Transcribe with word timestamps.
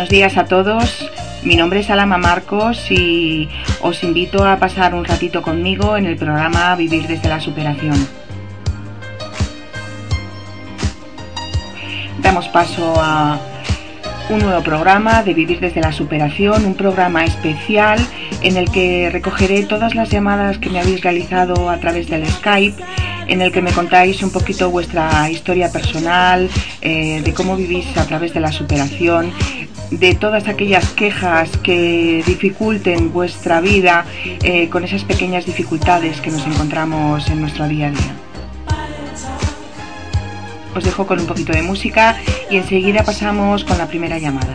Buenos 0.00 0.12
días 0.12 0.38
a 0.38 0.46
todos. 0.46 1.10
Mi 1.42 1.56
nombre 1.56 1.80
es 1.80 1.90
Alama 1.90 2.16
Marcos 2.16 2.90
y 2.90 3.50
os 3.82 4.02
invito 4.02 4.46
a 4.46 4.56
pasar 4.56 4.94
un 4.94 5.04
ratito 5.04 5.42
conmigo 5.42 5.94
en 5.98 6.06
el 6.06 6.16
programa 6.16 6.74
Vivir 6.74 7.06
desde 7.06 7.28
la 7.28 7.38
Superación. 7.38 8.08
Damos 12.22 12.48
paso 12.48 12.94
a 12.96 13.38
un 14.30 14.38
nuevo 14.38 14.62
programa 14.62 15.22
de 15.22 15.34
Vivir 15.34 15.60
desde 15.60 15.82
la 15.82 15.92
Superación, 15.92 16.64
un 16.64 16.76
programa 16.76 17.24
especial 17.24 17.98
en 18.40 18.56
el 18.56 18.70
que 18.70 19.10
recogeré 19.12 19.64
todas 19.64 19.94
las 19.94 20.08
llamadas 20.08 20.56
que 20.56 20.70
me 20.70 20.80
habéis 20.80 21.02
realizado 21.02 21.68
a 21.68 21.76
través 21.76 22.08
del 22.08 22.26
Skype, 22.26 22.82
en 23.26 23.42
el 23.42 23.52
que 23.52 23.60
me 23.60 23.72
contáis 23.72 24.22
un 24.22 24.32
poquito 24.32 24.70
vuestra 24.70 25.28
historia 25.30 25.70
personal, 25.70 26.48
eh, 26.80 27.20
de 27.22 27.34
cómo 27.34 27.54
vivís 27.54 27.94
a 27.98 28.06
través 28.06 28.32
de 28.32 28.40
la 28.40 28.50
superación 28.50 29.30
de 29.90 30.14
todas 30.14 30.48
aquellas 30.48 30.88
quejas 30.90 31.50
que 31.58 32.22
dificulten 32.26 33.12
vuestra 33.12 33.60
vida 33.60 34.04
eh, 34.20 34.68
con 34.68 34.84
esas 34.84 35.04
pequeñas 35.04 35.46
dificultades 35.46 36.20
que 36.20 36.30
nos 36.30 36.46
encontramos 36.46 37.28
en 37.28 37.40
nuestro 37.40 37.66
día 37.66 37.88
a 37.88 37.90
día. 37.90 38.14
Os 40.74 40.84
dejo 40.84 41.06
con 41.06 41.18
un 41.18 41.26
poquito 41.26 41.52
de 41.52 41.62
música 41.62 42.16
y 42.48 42.56
enseguida 42.56 43.02
pasamos 43.02 43.64
con 43.64 43.76
la 43.78 43.88
primera 43.88 44.18
llamada. 44.18 44.54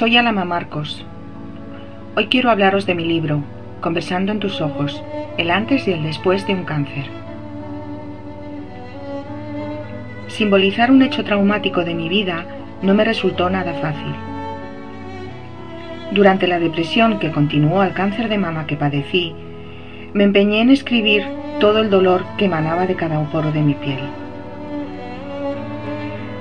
Soy 0.00 0.16
Alama 0.16 0.46
Marcos. 0.46 1.04
Hoy 2.16 2.28
quiero 2.28 2.50
hablaros 2.50 2.86
de 2.86 2.94
mi 2.94 3.04
libro, 3.04 3.42
Conversando 3.82 4.32
en 4.32 4.40
tus 4.40 4.62
ojos, 4.62 5.04
el 5.36 5.50
antes 5.50 5.86
y 5.86 5.92
el 5.92 6.02
después 6.02 6.46
de 6.46 6.54
un 6.54 6.64
cáncer. 6.64 7.04
Simbolizar 10.28 10.90
un 10.90 11.02
hecho 11.02 11.22
traumático 11.22 11.84
de 11.84 11.94
mi 11.94 12.08
vida 12.08 12.46
no 12.80 12.94
me 12.94 13.04
resultó 13.04 13.50
nada 13.50 13.74
fácil. 13.74 14.14
Durante 16.12 16.46
la 16.46 16.58
depresión 16.58 17.18
que 17.18 17.30
continuó 17.30 17.82
al 17.82 17.92
cáncer 17.92 18.30
de 18.30 18.38
mama 18.38 18.66
que 18.66 18.76
padecí, 18.76 19.34
me 20.14 20.24
empeñé 20.24 20.62
en 20.62 20.70
escribir 20.70 21.26
todo 21.60 21.80
el 21.80 21.90
dolor 21.90 22.24
que 22.38 22.46
emanaba 22.46 22.86
de 22.86 22.96
cada 22.96 23.22
poro 23.24 23.52
de 23.52 23.60
mi 23.60 23.74
piel. 23.74 24.00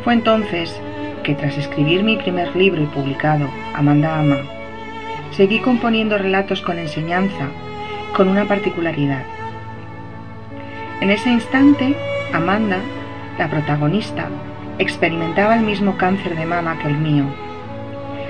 Fue 0.06 0.14
entonces 0.14 0.82
que 1.24 1.36
tras 1.36 1.58
escribir 1.58 2.04
mi 2.04 2.18
primer 2.18 2.56
libro 2.56 2.82
y 2.82 2.86
publicado, 2.88 3.50
Amanda 3.74 4.20
Ama, 4.20 4.38
seguí 5.32 5.60
componiendo 5.60 6.18
relatos 6.18 6.62
con 6.62 6.80
enseñanza, 6.80 7.48
con 8.16 8.28
una 8.28 8.46
particularidad. 8.46 9.24
En 11.02 11.10
ese 11.10 11.30
instante, 11.30 11.96
Amanda, 12.34 12.80
la 13.38 13.50
protagonista, 13.50 14.28
experimentaba 14.80 15.56
el 15.56 15.62
mismo 15.62 15.98
cáncer 15.98 16.36
de 16.36 16.46
mama 16.46 16.78
que 16.80 16.88
el 16.88 16.98
mío, 16.98 17.26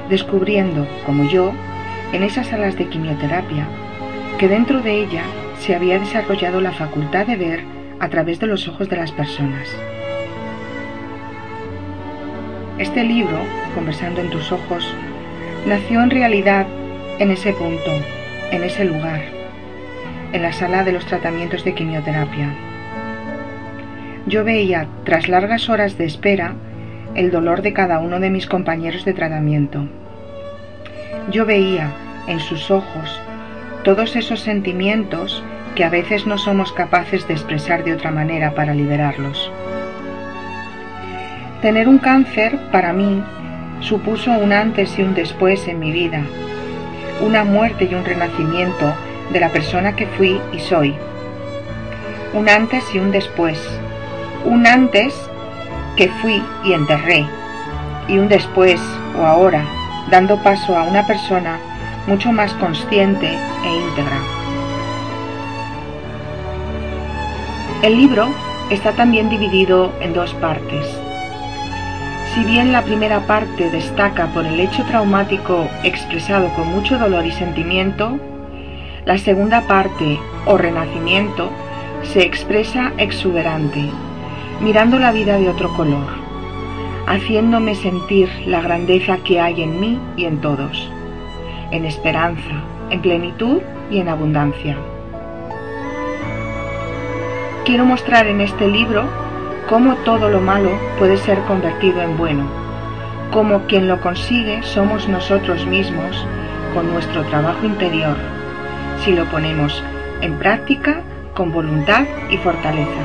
descubriendo, 0.10 0.88
como 1.06 1.24
yo, 1.26 1.54
en 2.12 2.24
esas 2.24 2.48
salas 2.48 2.76
de 2.76 2.88
quimioterapia, 2.88 3.68
que 4.38 4.48
dentro 4.48 4.82
de 4.82 5.04
ella 5.04 5.24
se 5.60 5.76
había 5.76 6.00
desarrollado 6.00 6.62
la 6.62 6.72
facultad 6.72 7.28
de 7.28 7.36
ver 7.36 7.64
a 8.00 8.10
través 8.10 8.40
de 8.40 8.48
los 8.48 8.68
ojos 8.68 8.90
de 8.90 8.98
las 8.98 9.12
personas. 9.12 9.70
Este 12.80 13.04
libro, 13.04 13.38
Conversando 13.76 14.22
en 14.22 14.30
tus 14.30 14.54
ojos, 14.54 14.96
nació 15.68 16.02
en 16.02 16.10
realidad 16.10 16.66
en 17.20 17.30
ese 17.30 17.52
punto, 17.52 17.92
en 18.52 18.64
ese 18.64 18.86
lugar, 18.86 19.22
en 20.32 20.42
la 20.42 20.54
sala 20.54 20.86
de 20.86 20.94
los 20.94 21.06
tratamientos 21.06 21.66
de 21.66 21.76
quimioterapia. 21.76 22.56
Yo 24.28 24.46
veía, 24.46 24.88
tras 25.04 25.28
largas 25.28 25.68
horas 25.68 25.98
de 25.98 26.06
espera, 26.06 26.54
el 27.16 27.32
dolor 27.32 27.64
de 27.64 27.74
cada 27.74 28.00
uno 28.00 28.22
de 28.22 28.30
mis 28.30 28.48
compañeros 28.48 29.04
de 29.04 29.14
tratamiento. 29.14 29.86
Yo 31.32 31.46
veía 31.46 31.92
en 32.28 32.40
sus 32.40 32.72
ojos 32.72 33.22
todos 33.84 34.16
esos 34.16 34.40
sentimientos 34.40 35.44
que 35.76 35.84
a 35.84 35.90
veces 35.90 36.26
no 36.26 36.38
somos 36.38 36.72
capaces 36.72 37.28
de 37.28 37.34
expresar 37.34 37.84
de 37.84 37.92
otra 37.92 38.12
manera 38.12 38.56
para 38.56 38.74
liberarlos. 38.74 39.49
Tener 41.62 41.90
un 41.90 41.98
cáncer 41.98 42.58
para 42.72 42.94
mí 42.94 43.22
supuso 43.82 44.32
un 44.32 44.54
antes 44.54 44.98
y 44.98 45.02
un 45.02 45.14
después 45.14 45.68
en 45.68 45.80
mi 45.80 45.92
vida, 45.92 46.22
una 47.20 47.44
muerte 47.44 47.84
y 47.84 47.96
un 47.96 48.06
renacimiento 48.06 48.94
de 49.34 49.42
la 49.42 49.50
persona 49.50 49.94
que 49.94 50.08
fui 50.08 50.40
y 50.54 50.60
soy. 50.60 50.96
Un 52.34 52.48
antes 52.48 52.86
y 52.96 53.00
un 53.00 53.12
después. 53.12 53.60
Un 54.46 54.68
antes 54.68 55.14
que 55.98 56.08
fui 56.22 56.42
y 56.64 56.72
enterré. 56.72 57.26
Y 58.08 58.20
un 58.20 58.30
después 58.30 58.80
o 59.20 59.26
ahora, 59.26 59.66
dando 60.10 60.42
paso 60.42 60.78
a 60.78 60.84
una 60.84 61.06
persona 61.06 61.60
mucho 62.08 62.32
más 62.32 62.54
consciente 62.54 63.28
e 63.28 63.70
íntegra. 63.70 64.18
El 67.84 67.98
libro 67.98 68.30
está 68.70 68.94
también 68.94 69.30
dividido 69.30 69.92
en 70.00 70.14
dos 70.14 70.34
partes. 70.36 71.09
Si 72.34 72.44
bien 72.44 72.72
la 72.72 72.84
primera 72.84 73.22
parte 73.22 73.72
destaca 73.72 74.28
por 74.28 74.46
el 74.46 74.60
hecho 74.60 74.84
traumático 74.86 75.68
expresado 75.84 76.50
con 76.50 76.68
mucho 76.68 77.00
dolor 77.00 77.26
y 77.26 77.32
sentimiento, 77.32 78.20
la 79.06 79.18
segunda 79.18 79.62
parte, 79.62 80.20
o 80.46 80.56
renacimiento, 80.56 81.50
se 82.04 82.22
expresa 82.22 82.94
exuberante, 82.98 83.90
mirando 84.62 85.00
la 85.00 85.12
vida 85.12 85.40
de 85.40 85.50
otro 85.50 85.74
color, 85.74 86.08
haciéndome 87.08 87.74
sentir 87.74 88.30
la 88.46 88.62
grandeza 88.62 89.18
que 89.18 89.42
hay 89.42 89.64
en 89.64 89.80
mí 89.80 90.00
y 90.16 90.26
en 90.26 90.40
todos, 90.40 90.92
en 91.72 91.86
esperanza, 91.86 92.64
en 92.92 93.02
plenitud 93.02 93.62
y 93.90 94.00
en 94.00 94.08
abundancia. 94.08 94.78
Quiero 97.66 97.86
mostrar 97.86 98.28
en 98.28 98.42
este 98.42 98.68
libro 98.68 99.29
cómo 99.70 99.96
todo 99.98 100.30
lo 100.30 100.42
malo 100.42 100.72
puede 100.98 101.16
ser 101.18 101.40
convertido 101.42 102.02
en 102.02 102.18
bueno, 102.18 102.44
cómo 103.32 103.68
quien 103.68 103.88
lo 103.88 104.02
consigue 104.02 104.64
somos 104.64 105.08
nosotros 105.08 105.64
mismos 105.68 106.26
con 106.74 106.92
nuestro 106.92 107.24
trabajo 107.26 107.64
interior 107.64 108.18
si 109.04 109.12
lo 109.14 109.26
ponemos 109.26 109.84
en 110.22 110.40
práctica 110.40 111.04
con 111.36 111.52
voluntad 111.52 112.06
y 112.32 112.38
fortaleza. 112.38 113.02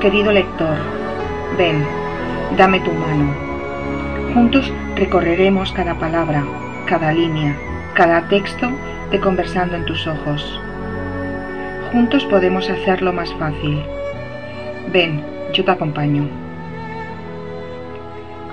Querido 0.00 0.30
lector, 0.30 0.76
ven, 1.56 1.84
dame 2.56 2.78
tu 2.80 2.92
mano. 2.92 3.34
Juntos 4.34 4.70
recorreremos 4.94 5.72
cada 5.72 5.94
palabra, 5.94 6.44
cada 6.86 7.10
línea, 7.12 7.56
cada 7.94 8.28
texto 8.28 8.70
de 9.10 9.18
Conversando 9.18 9.76
en 9.76 9.86
tus 9.86 10.06
ojos. 10.06 10.60
Juntos 11.90 12.24
podemos 12.26 12.68
hacerlo 12.68 13.14
más 13.14 13.32
fácil. 13.34 13.82
Ven, 14.92 15.24
yo 15.52 15.64
te 15.64 15.70
acompaño. 15.70 16.28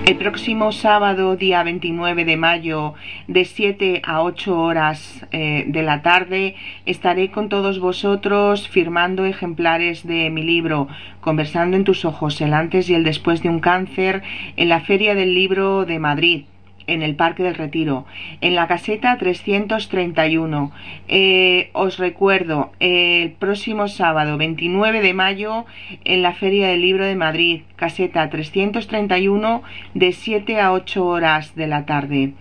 El 0.07 0.17
próximo 0.17 0.71
sábado, 0.71 1.35
día 1.35 1.61
29 1.61 2.25
de 2.25 2.35
mayo, 2.35 2.95
de 3.27 3.45
7 3.45 4.01
a 4.03 4.23
8 4.23 4.59
horas 4.59 5.23
eh, 5.31 5.65
de 5.67 5.83
la 5.83 6.01
tarde, 6.01 6.55
estaré 6.87 7.29
con 7.29 7.47
todos 7.47 7.79
vosotros 7.79 8.67
firmando 8.67 9.25
ejemplares 9.25 10.07
de 10.07 10.31
mi 10.31 10.41
libro, 10.41 10.87
Conversando 11.21 11.77
en 11.77 11.83
tus 11.83 12.05
ojos, 12.05 12.41
el 12.41 12.53
antes 12.53 12.89
y 12.89 12.95
el 12.95 13.03
después 13.03 13.43
de 13.43 13.49
un 13.49 13.59
cáncer, 13.59 14.23
en 14.55 14.69
la 14.69 14.79
Feria 14.79 15.13
del 15.13 15.35
Libro 15.35 15.85
de 15.85 15.99
Madrid 15.99 16.45
en 16.87 17.03
el 17.03 17.15
Parque 17.15 17.43
del 17.43 17.55
Retiro, 17.55 18.05
en 18.41 18.55
la 18.55 18.67
caseta 18.67 19.17
331. 19.17 20.71
Eh, 21.07 21.69
os 21.73 21.97
recuerdo, 21.97 22.71
el 22.79 23.31
próximo 23.31 23.87
sábado 23.87 24.37
29 24.37 25.01
de 25.01 25.13
mayo 25.13 25.65
en 26.05 26.21
la 26.21 26.33
Feria 26.33 26.69
del 26.69 26.81
Libro 26.81 27.05
de 27.05 27.15
Madrid, 27.15 27.61
caseta 27.75 28.29
331 28.29 29.61
de 29.93 30.11
7 30.13 30.59
a 30.59 30.71
8 30.71 31.05
horas 31.05 31.55
de 31.55 31.67
la 31.67 31.85
tarde. 31.85 32.33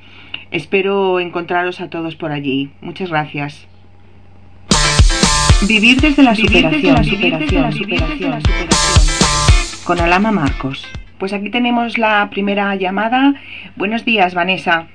Espero 0.51 1.21
encontraros 1.21 1.81
a 1.81 1.91
todos 1.91 2.17
por 2.17 2.31
allí. 2.31 2.71
Muchas 2.81 3.11
gracias. 3.11 3.67
Vivir 5.67 6.01
desde 6.01 6.23
la 6.23 6.35
superación, 6.35 7.05
superación, 7.05 7.73
superación, 7.73 8.43
Con 9.85 9.99
Alama 10.01 10.31
Marcos. 10.31 10.87
Pues 11.19 11.33
aquí 11.33 11.51
tenemos 11.51 11.97
la 11.97 12.29
primera 12.31 12.75
llamada. 12.77 13.35
Buenos 13.77 14.05
días, 14.05 14.35
Vanessa. 14.35 14.87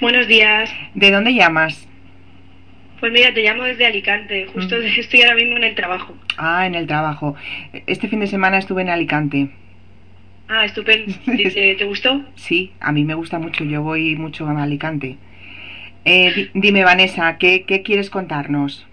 Buenos 0.00 0.26
días. 0.26 0.70
¿De 0.94 1.10
dónde 1.10 1.34
llamas? 1.34 1.86
Pues 3.00 3.12
mira, 3.12 3.34
te 3.34 3.42
llamo 3.42 3.64
desde 3.64 3.84
Alicante. 3.84 4.46
Justo 4.46 4.76
mm. 4.76 4.84
estoy 4.98 5.22
ahora 5.22 5.34
mismo 5.34 5.56
en 5.56 5.64
el 5.64 5.74
trabajo. 5.74 6.14
Ah, 6.38 6.66
en 6.66 6.74
el 6.74 6.86
trabajo. 6.86 7.34
Este 7.86 8.08
fin 8.08 8.20
de 8.20 8.26
semana 8.26 8.58
estuve 8.58 8.82
en 8.82 8.88
Alicante. 8.88 9.50
Ah, 10.48 10.64
estupendo. 10.64 11.12
¿Te, 11.26 11.84
gustó? 11.84 12.24
Sí, 12.36 12.72
a 12.80 12.92
mí 12.92 13.04
me 13.04 13.14
gusta 13.14 13.38
mucho. 13.38 13.64
Yo 13.64 13.82
voy 13.82 14.16
mucho 14.16 14.46
a 14.46 14.62
Alicante. 14.62 15.18
Eh, 16.06 16.50
dime, 16.54 16.84
Vanessa, 16.84 17.36
¿qué, 17.36 17.64
¿qué 17.64 17.82
quieres 17.82 18.08
contarnos? 18.08 18.86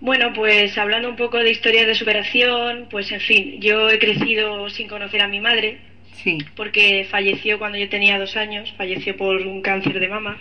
Bueno, 0.00 0.32
pues 0.32 0.78
hablando 0.78 1.10
un 1.10 1.16
poco 1.16 1.36
de 1.36 1.50
historias 1.50 1.86
de 1.86 1.94
superación, 1.94 2.88
pues 2.90 3.12
en 3.12 3.20
fin, 3.20 3.60
yo 3.60 3.90
he 3.90 3.98
crecido 3.98 4.68
sin 4.70 4.88
conocer 4.88 5.20
a 5.20 5.28
mi 5.28 5.40
madre, 5.40 5.78
sí. 6.14 6.38
porque 6.56 7.06
falleció 7.10 7.58
cuando 7.58 7.76
yo 7.76 7.88
tenía 7.90 8.18
dos 8.18 8.34
años, 8.34 8.72
falleció 8.78 9.14
por 9.18 9.36
un 9.46 9.60
cáncer 9.60 10.00
de 10.00 10.08
mama. 10.08 10.38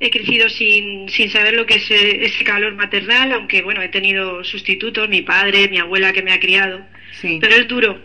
He 0.00 0.10
crecido 0.10 0.48
sin, 0.48 1.08
sin 1.08 1.30
saber 1.30 1.54
lo 1.54 1.66
que 1.66 1.76
es 1.76 1.88
ese 1.88 2.42
calor 2.42 2.74
maternal, 2.74 3.32
aunque 3.32 3.62
bueno, 3.62 3.80
he 3.80 3.88
tenido 3.88 4.42
sustitutos, 4.42 5.08
mi 5.08 5.22
padre, 5.22 5.68
mi 5.68 5.78
abuela 5.78 6.12
que 6.12 6.22
me 6.22 6.32
ha 6.32 6.40
criado, 6.40 6.80
sí. 7.12 7.38
pero 7.40 7.54
es 7.54 7.68
duro. 7.68 8.00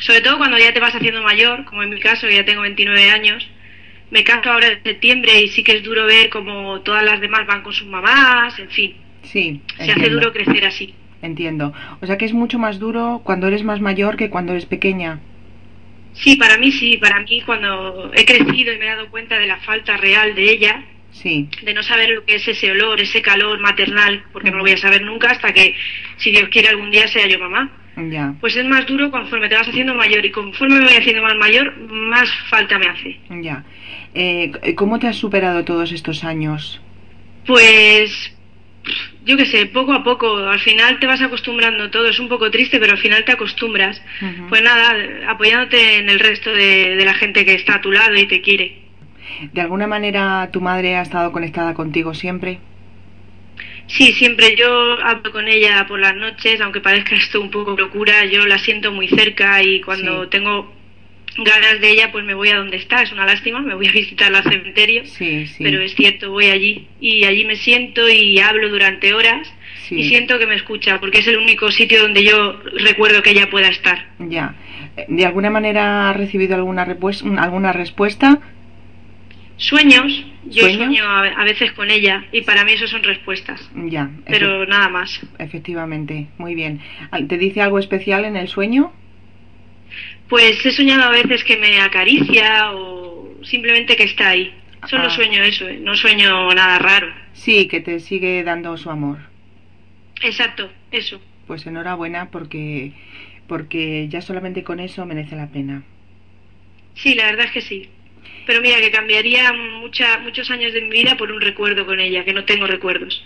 Sobre 0.00 0.22
todo 0.22 0.38
cuando 0.38 0.58
ya 0.58 0.74
te 0.74 0.80
vas 0.80 0.96
haciendo 0.96 1.22
mayor, 1.22 1.64
como 1.66 1.84
en 1.84 1.90
mi 1.90 2.00
caso, 2.00 2.28
ya 2.28 2.44
tengo 2.44 2.62
29 2.62 3.10
años, 3.10 3.48
me 4.10 4.24
caso 4.24 4.50
ahora 4.50 4.72
en 4.72 4.82
septiembre 4.82 5.40
y 5.40 5.48
sí 5.48 5.62
que 5.62 5.76
es 5.76 5.84
duro 5.84 6.04
ver 6.04 6.30
como 6.30 6.80
todas 6.80 7.04
las 7.04 7.20
demás 7.20 7.46
van 7.46 7.62
con 7.62 7.72
sus 7.72 7.86
mamás, 7.86 8.58
en 8.58 8.70
fin 8.70 9.03
Sí. 9.24 9.60
Se 9.78 9.92
hace 9.92 10.08
duro 10.08 10.32
crecer 10.32 10.64
así. 10.64 10.94
Entiendo. 11.22 11.72
O 12.00 12.06
sea 12.06 12.18
que 12.18 12.26
es 12.26 12.34
mucho 12.34 12.58
más 12.58 12.78
duro 12.78 13.22
cuando 13.24 13.46
eres 13.48 13.64
más 13.64 13.80
mayor 13.80 14.16
que 14.16 14.30
cuando 14.30 14.52
eres 14.52 14.66
pequeña. 14.66 15.20
Sí, 16.12 16.36
para 16.36 16.58
mí 16.58 16.70
sí. 16.70 16.98
Para 16.98 17.20
mí 17.20 17.40
cuando 17.42 18.12
he 18.14 18.24
crecido 18.24 18.72
y 18.72 18.78
me 18.78 18.84
he 18.84 18.88
dado 18.88 19.08
cuenta 19.10 19.38
de 19.38 19.46
la 19.46 19.56
falta 19.58 19.96
real 19.96 20.34
de 20.34 20.50
ella, 20.50 20.84
sí. 21.12 21.48
de 21.62 21.74
no 21.74 21.82
saber 21.82 22.10
lo 22.10 22.24
que 22.24 22.36
es 22.36 22.46
ese 22.46 22.70
olor, 22.70 23.00
ese 23.00 23.22
calor 23.22 23.58
maternal, 23.60 24.22
porque 24.32 24.50
no 24.50 24.58
lo 24.58 24.64
voy 24.64 24.72
a 24.72 24.76
saber 24.76 25.02
nunca 25.02 25.30
hasta 25.30 25.52
que, 25.52 25.74
si 26.18 26.30
Dios 26.30 26.48
quiere, 26.50 26.68
algún 26.68 26.90
día 26.90 27.08
sea 27.08 27.26
yo 27.26 27.38
mamá. 27.38 27.70
Ya. 27.96 28.34
Pues 28.40 28.56
es 28.56 28.66
más 28.66 28.86
duro 28.86 29.10
conforme 29.10 29.48
te 29.48 29.54
vas 29.54 29.68
haciendo 29.68 29.94
mayor 29.94 30.24
y 30.26 30.30
conforme 30.30 30.80
me 30.80 30.86
voy 30.86 30.96
haciendo 30.96 31.22
más 31.22 31.36
mayor, 31.36 31.76
más 31.88 32.28
falta 32.50 32.78
me 32.78 32.88
hace. 32.88 33.18
Ya. 33.40 33.64
Eh, 34.14 34.52
¿Cómo 34.74 34.98
te 34.98 35.06
has 35.06 35.16
superado 35.16 35.64
todos 35.64 35.92
estos 35.92 36.24
años? 36.24 36.80
Pues 37.46 38.33
yo 39.24 39.36
qué 39.36 39.46
sé, 39.46 39.66
poco 39.66 39.92
a 39.92 40.04
poco, 40.04 40.36
al 40.36 40.60
final 40.60 40.98
te 40.98 41.06
vas 41.06 41.20
acostumbrando 41.22 41.90
todo, 41.90 42.08
es 42.08 42.18
un 42.18 42.28
poco 42.28 42.50
triste, 42.50 42.78
pero 42.78 42.92
al 42.92 42.98
final 42.98 43.24
te 43.24 43.32
acostumbras. 43.32 44.00
Pues 44.48 44.62
nada, 44.62 44.94
apoyándote 45.28 45.96
en 45.96 46.10
el 46.10 46.20
resto 46.20 46.50
de, 46.50 47.02
la 47.04 47.14
gente 47.14 47.44
que 47.44 47.54
está 47.54 47.76
a 47.76 47.80
tu 47.80 47.90
lado 47.90 48.14
y 48.16 48.26
te 48.26 48.40
quiere. 48.40 48.82
¿De 49.52 49.60
alguna 49.60 49.86
manera 49.86 50.48
tu 50.52 50.60
madre 50.60 50.96
ha 50.96 51.02
estado 51.02 51.32
conectada 51.32 51.74
contigo 51.74 52.14
siempre? 52.14 52.60
Sí, 53.86 54.12
siempre 54.12 54.56
yo 54.56 54.98
hablo 55.02 55.30
con 55.30 55.48
ella 55.48 55.86
por 55.86 56.00
las 56.00 56.14
noches, 56.14 56.60
aunque 56.60 56.80
parezca 56.80 57.16
esto 57.16 57.40
un 57.40 57.50
poco 57.50 57.76
locura, 57.76 58.24
yo 58.24 58.46
la 58.46 58.58
siento 58.58 58.92
muy 58.92 59.08
cerca 59.08 59.62
y 59.62 59.80
cuando 59.80 60.28
tengo 60.28 60.73
ganas 61.36 61.80
de 61.80 61.90
ella, 61.90 62.12
pues 62.12 62.24
me 62.24 62.34
voy 62.34 62.50
a 62.50 62.56
donde 62.56 62.76
está. 62.76 63.02
Es 63.02 63.12
una 63.12 63.26
lástima, 63.26 63.60
me 63.60 63.74
voy 63.74 63.88
a 63.88 63.92
visitar 63.92 64.34
al 64.34 64.42
cementerio. 64.42 65.04
Sí, 65.06 65.46
sí. 65.46 65.62
Pero 65.62 65.80
es 65.80 65.94
cierto, 65.94 66.30
voy 66.30 66.46
allí 66.46 66.88
y 67.00 67.24
allí 67.24 67.44
me 67.44 67.56
siento 67.56 68.08
y 68.08 68.38
hablo 68.38 68.68
durante 68.68 69.14
horas 69.14 69.52
y 69.90 70.08
siento 70.08 70.38
que 70.38 70.46
me 70.46 70.54
escucha, 70.54 70.98
porque 70.98 71.18
es 71.18 71.26
el 71.26 71.36
único 71.36 71.70
sitio 71.70 72.00
donde 72.00 72.24
yo 72.24 72.58
recuerdo 72.78 73.22
que 73.22 73.30
ella 73.30 73.50
pueda 73.50 73.68
estar. 73.68 74.06
Ya. 74.18 74.54
¿De 75.08 75.26
alguna 75.26 75.50
manera 75.50 76.08
ha 76.08 76.12
recibido 76.12 76.54
alguna, 76.54 76.86
alguna 77.38 77.72
respuesta? 77.72 78.38
Sueños, 79.56 80.24
yo 80.46 80.62
sueño 80.62 81.04
a 81.04 81.44
veces 81.44 81.72
con 81.72 81.90
ella 81.90 82.24
y 82.32 82.42
para 82.42 82.64
mí 82.64 82.72
eso 82.72 82.88
son 82.88 83.02
respuestas. 83.02 83.70
Ya. 83.74 84.10
Pero 84.26 84.66
nada 84.66 84.88
más. 84.88 85.20
Efectivamente, 85.38 86.28
muy 86.38 86.54
bien. 86.54 86.80
¿Te 87.28 87.38
dice 87.38 87.60
algo 87.60 87.78
especial 87.78 88.24
en 88.24 88.36
el 88.36 88.48
sueño? 88.48 88.92
Pues 90.34 90.66
he 90.66 90.72
soñado 90.72 91.04
a 91.04 91.10
veces 91.10 91.44
que 91.44 91.56
me 91.56 91.78
acaricia 91.78 92.72
o 92.72 93.38
simplemente 93.44 93.94
que 93.94 94.02
está 94.02 94.30
ahí. 94.30 94.52
Solo 94.90 95.04
ah. 95.04 95.10
sueño 95.10 95.40
eso, 95.44 95.68
¿eh? 95.68 95.78
no 95.80 95.94
sueño 95.94 96.52
nada 96.52 96.80
raro. 96.80 97.06
Sí, 97.34 97.68
que 97.68 97.78
te 97.78 98.00
sigue 98.00 98.42
dando 98.42 98.76
su 98.76 98.90
amor. 98.90 99.18
Exacto, 100.22 100.72
eso. 100.90 101.22
Pues 101.46 101.64
enhorabuena 101.68 102.32
porque, 102.32 102.90
porque 103.46 104.08
ya 104.08 104.22
solamente 104.22 104.64
con 104.64 104.80
eso 104.80 105.06
merece 105.06 105.36
la 105.36 105.46
pena. 105.46 105.84
Sí, 106.94 107.14
la 107.14 107.26
verdad 107.26 107.46
es 107.46 107.52
que 107.52 107.60
sí. 107.60 107.88
Pero 108.44 108.60
mira, 108.60 108.80
que 108.80 108.90
cambiaría 108.90 109.52
mucha, 109.52 110.18
muchos 110.18 110.50
años 110.50 110.72
de 110.72 110.80
mi 110.80 110.90
vida 110.90 111.16
por 111.16 111.30
un 111.30 111.40
recuerdo 111.40 111.86
con 111.86 112.00
ella, 112.00 112.24
que 112.24 112.34
no 112.34 112.44
tengo 112.44 112.66
recuerdos. 112.66 113.24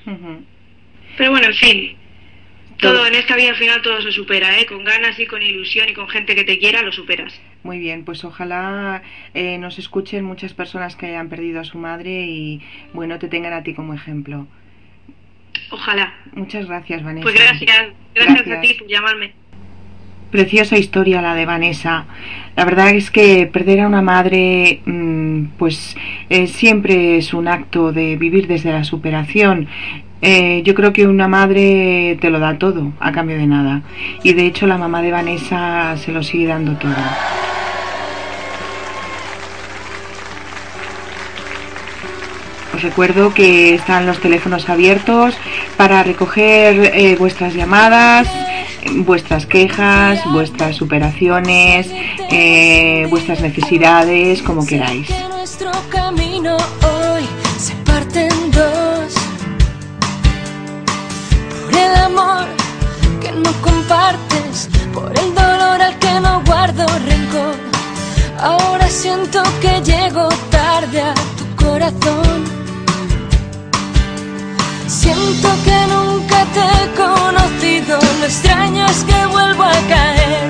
Pero 1.16 1.30
bueno, 1.30 1.46
en 1.46 1.54
fin, 1.54 1.96
todo 2.78 3.06
en 3.06 3.14
esta 3.14 3.36
vida 3.36 3.50
al 3.50 3.56
final 3.56 3.82
todo 3.82 4.00
se 4.00 4.12
supera, 4.12 4.58
¿eh? 4.58 4.66
Con 4.66 4.84
ganas 4.84 5.18
y 5.18 5.26
con 5.26 5.42
ilusión 5.42 5.88
y 5.88 5.94
con 5.94 6.08
gente 6.08 6.34
que 6.34 6.44
te 6.44 6.58
quiera 6.58 6.82
lo 6.82 6.92
superas. 6.92 7.40
Muy 7.64 7.78
bien, 7.78 8.04
pues 8.04 8.24
ojalá 8.24 9.02
eh, 9.34 9.58
nos 9.58 9.78
escuchen 9.78 10.24
muchas 10.24 10.54
personas 10.54 10.96
que 10.96 11.06
hayan 11.06 11.28
perdido 11.28 11.60
a 11.60 11.64
su 11.64 11.78
madre 11.78 12.26
y 12.26 12.62
bueno, 12.92 13.18
te 13.18 13.28
tengan 13.28 13.52
a 13.52 13.62
ti 13.62 13.74
como 13.74 13.94
ejemplo. 13.94 14.46
Ojalá. 15.70 16.14
Muchas 16.32 16.66
gracias, 16.66 17.02
Vanessa. 17.02 17.24
Pues 17.24 17.34
gracias, 17.34 17.88
gracias, 18.14 18.48
a 18.48 18.60
ti 18.60 18.74
por 18.74 18.88
llamarme. 18.88 19.32
Preciosa 20.30 20.76
historia 20.76 21.20
la 21.20 21.34
de 21.34 21.46
Vanessa. 21.46 22.06
La 22.54 22.64
verdad 22.64 22.90
es 22.90 23.10
que 23.10 23.46
perder 23.46 23.80
a 23.80 23.86
una 23.86 24.02
madre, 24.02 24.80
mm, 24.84 25.46
pues 25.58 25.96
eh, 26.28 26.46
siempre 26.46 27.16
es 27.16 27.32
un 27.32 27.48
acto 27.48 27.92
de 27.92 28.16
vivir 28.16 28.46
desde 28.46 28.72
la 28.72 28.84
superación. 28.84 29.68
Eh, 30.20 30.62
yo 30.64 30.74
creo 30.74 30.92
que 30.92 31.06
una 31.06 31.28
madre 31.28 32.18
te 32.20 32.30
lo 32.30 32.40
da 32.40 32.58
todo 32.58 32.92
a 33.00 33.12
cambio 33.12 33.36
de 33.36 33.46
nada. 33.46 33.82
Y 34.22 34.32
de 34.32 34.46
hecho 34.46 34.66
la 34.66 34.78
mamá 34.78 35.02
de 35.02 35.12
Vanessa 35.12 35.96
se 35.96 36.12
lo 36.12 36.22
sigue 36.22 36.46
dando 36.46 36.72
todo. 36.76 36.94
Os 42.74 42.82
recuerdo 42.82 43.34
que 43.34 43.74
están 43.74 44.06
los 44.06 44.20
teléfonos 44.20 44.68
abiertos 44.68 45.36
para 45.76 46.04
recoger 46.04 46.92
eh, 46.94 47.16
vuestras 47.18 47.54
llamadas, 47.54 48.28
vuestras 48.98 49.46
quejas, 49.46 50.20
vuestras 50.32 50.76
superaciones, 50.76 51.90
eh, 52.30 53.06
vuestras 53.10 53.40
necesidades, 53.40 54.42
como 54.42 54.64
queráis. 54.64 55.08
El 61.86 61.94
amor 61.96 62.46
que 63.20 63.30
no 63.32 63.52
compartes, 63.62 64.68
por 64.92 65.10
el 65.18 65.34
dolor 65.34 65.80
al 65.80 65.98
que 65.98 66.20
no 66.20 66.42
guardo 66.44 66.86
rencor. 67.10 67.56
Ahora 68.40 68.88
siento 68.88 69.42
que 69.62 69.82
llego 69.82 70.28
tarde 70.50 71.00
a 71.02 71.14
tu 71.38 71.64
corazón. 71.64 72.38
Siento 74.86 75.48
que 75.64 75.78
nunca 75.94 76.38
te 76.54 76.64
he 76.74 76.84
conocido, 77.04 77.98
lo 78.20 78.26
extraño 78.26 78.84
es 78.86 79.04
que 79.04 79.26
vuelvo 79.26 79.64
a 79.64 79.80
caer. 79.94 80.46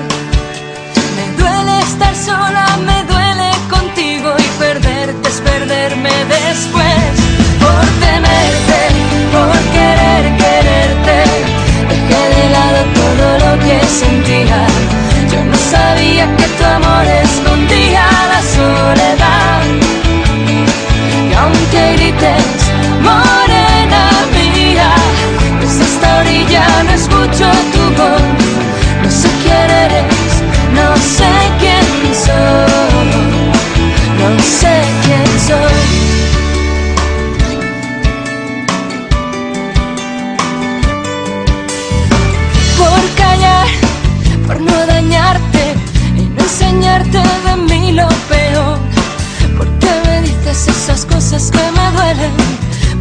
Me 1.15 1.25
duele 1.41 1.79
estar 1.79 2.15
sola, 2.15 2.65
me 2.89 3.03
duele 3.11 3.49
contigo 3.69 4.29
y 4.37 4.47
perderte 4.59 5.29
es 5.29 5.41
perderme 5.41 6.13
después. 6.25 7.13
Por 7.63 7.85
tenerte, 8.05 9.08
por 9.33 9.57
querer 9.75 10.23
quererte, 10.41 11.17
dejé 11.89 12.21
de 12.35 12.45
lado 12.55 12.81
todo 12.99 13.27
lo 13.45 13.51
que 13.65 13.77
sentía. 13.85 14.61
Yo 15.31 15.43
no 15.45 15.57
sabía 15.73 16.25
que 16.37 16.47
tu 16.57 16.63
amor 16.65 17.05
escondía 17.23 18.05
la 18.33 18.41
soledad. 18.57 19.61
Y 21.29 21.33
aunque 21.33 21.93
grites, 21.93 22.59
ya 26.49 26.83
no 26.83 26.91
escucho 26.91 27.51
tu 27.73 27.81
voz, 27.97 28.21
no 29.03 29.11
sé 29.11 29.29
quién 29.43 29.69
eres, 29.69 30.43
no 30.73 30.95
sé 30.97 31.31
quién 31.59 31.85
soy, 32.13 33.09
no 34.19 34.39
sé 34.43 34.98
enseñarte 46.99 47.49
de 47.49 47.55
mí 47.57 47.91
lo 47.93 48.07
peor, 48.27 48.77
porque 49.57 49.87
me 50.05 50.21
dices 50.21 50.67
esas 50.67 51.05
cosas 51.05 51.51
que 51.51 51.57
me 51.57 51.91
duelen, 51.97 52.33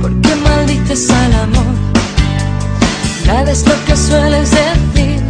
porque 0.01 0.35
maldices 0.37 1.11
al 1.11 1.33
amor 1.35 1.89
Nada 3.27 3.53
es 3.53 3.67
lo 3.67 3.75
que 3.85 3.95
sueles 3.95 4.51
decir. 4.51 5.21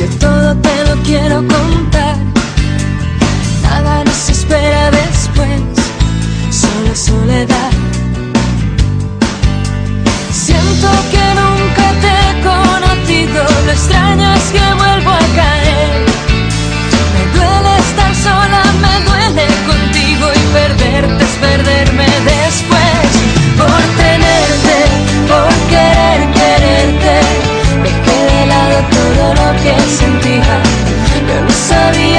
Yo 0.00 0.06
todo 0.18 0.56
te 0.56 0.84
lo 0.88 1.00
quiero 1.04 1.36
contar. 1.36 2.16
Nada 3.62 4.02
nos 4.02 4.28
espera 4.28 4.90
después, 4.90 5.60
solo 6.50 6.96
soledad. 6.96 7.81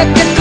Que 0.03 0.32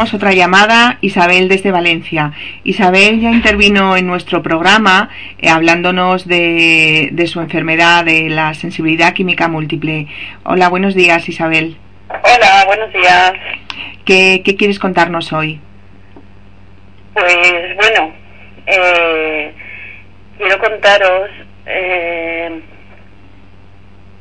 Tenemos 0.00 0.14
otra 0.14 0.32
llamada, 0.32 0.96
Isabel 1.02 1.50
desde 1.50 1.70
Valencia. 1.70 2.32
Isabel 2.64 3.20
ya 3.20 3.32
intervino 3.32 3.98
en 3.98 4.06
nuestro 4.06 4.42
programa 4.42 5.10
eh, 5.38 5.50
hablándonos 5.50 6.26
de, 6.26 7.12
su 7.30 7.38
enfermedad, 7.42 8.06
de 8.06 8.30
la 8.30 8.54
sensibilidad 8.54 9.12
química 9.12 9.46
múltiple. 9.48 10.06
Hola, 10.44 10.70
buenos 10.70 10.94
días, 10.94 11.28
Isabel. 11.28 11.76
Hola, 12.08 12.64
buenos 12.64 12.90
días. 12.94 13.34
¿Qué, 14.06 14.42
quieres 14.58 14.78
contarnos 14.78 15.34
hoy? 15.34 15.60
Pues 17.12 17.76
bueno, 17.76 18.14
eh, 18.68 19.52
quiero 20.38 20.58
contaros 20.60 21.28
eh, 21.66 22.58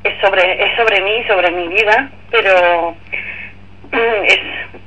es 0.04 0.14
sobre 0.20 0.62
es 0.62 0.76
sobre 0.76 1.02
mí, 1.04 1.24
sobre 1.26 1.52
mi 1.52 1.70
vida, 1.70 2.12
pero 2.32 2.98
es 4.26 4.40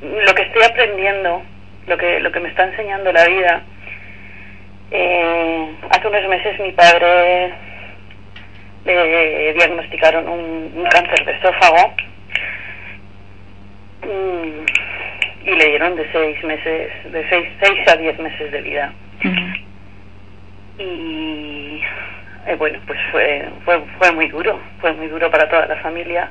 lo 0.02 0.34
que 0.34 0.42
estoy 0.42 0.62
aprendiendo, 0.62 1.42
lo 1.86 1.96
que, 1.96 2.20
lo 2.20 2.32
que 2.32 2.40
me 2.40 2.48
está 2.48 2.64
enseñando 2.64 3.12
la 3.12 3.26
vida. 3.26 3.62
Eh, 4.90 5.68
hace 5.90 6.08
unos 6.08 6.28
meses 6.28 6.60
mi 6.60 6.72
padre 6.72 7.54
le 8.84 9.54
diagnosticaron 9.54 10.28
un, 10.28 10.86
cáncer 10.90 11.24
de 11.24 11.32
esófago 11.32 11.94
y 15.44 15.50
le 15.50 15.66
dieron 15.66 15.96
de 15.96 16.06
seis 16.12 16.42
meses, 16.44 16.90
de 17.12 17.28
seis, 17.28 17.48
seis 17.62 17.88
a 17.88 17.96
diez 17.96 18.18
meses 18.18 18.50
de 18.50 18.60
vida. 18.60 18.92
Y 20.78 21.80
eh, 22.46 22.54
bueno, 22.56 22.78
pues 22.86 22.98
fue, 23.12 23.48
fue, 23.64 23.80
fue 23.98 24.12
muy 24.12 24.28
duro, 24.28 24.60
fue 24.80 24.92
muy 24.92 25.06
duro 25.06 25.30
para 25.30 25.48
toda 25.48 25.66
la 25.66 25.76
familia. 25.76 26.28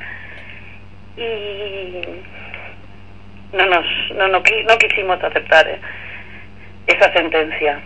Y 1.18 2.02
no 3.54 3.66
nos 3.66 3.86
no, 4.16 4.28
no, 4.28 4.44
quisimos 4.44 5.24
aceptar 5.24 5.68
eh, 5.68 5.80
esa 6.88 7.12
sentencia. 7.14 7.82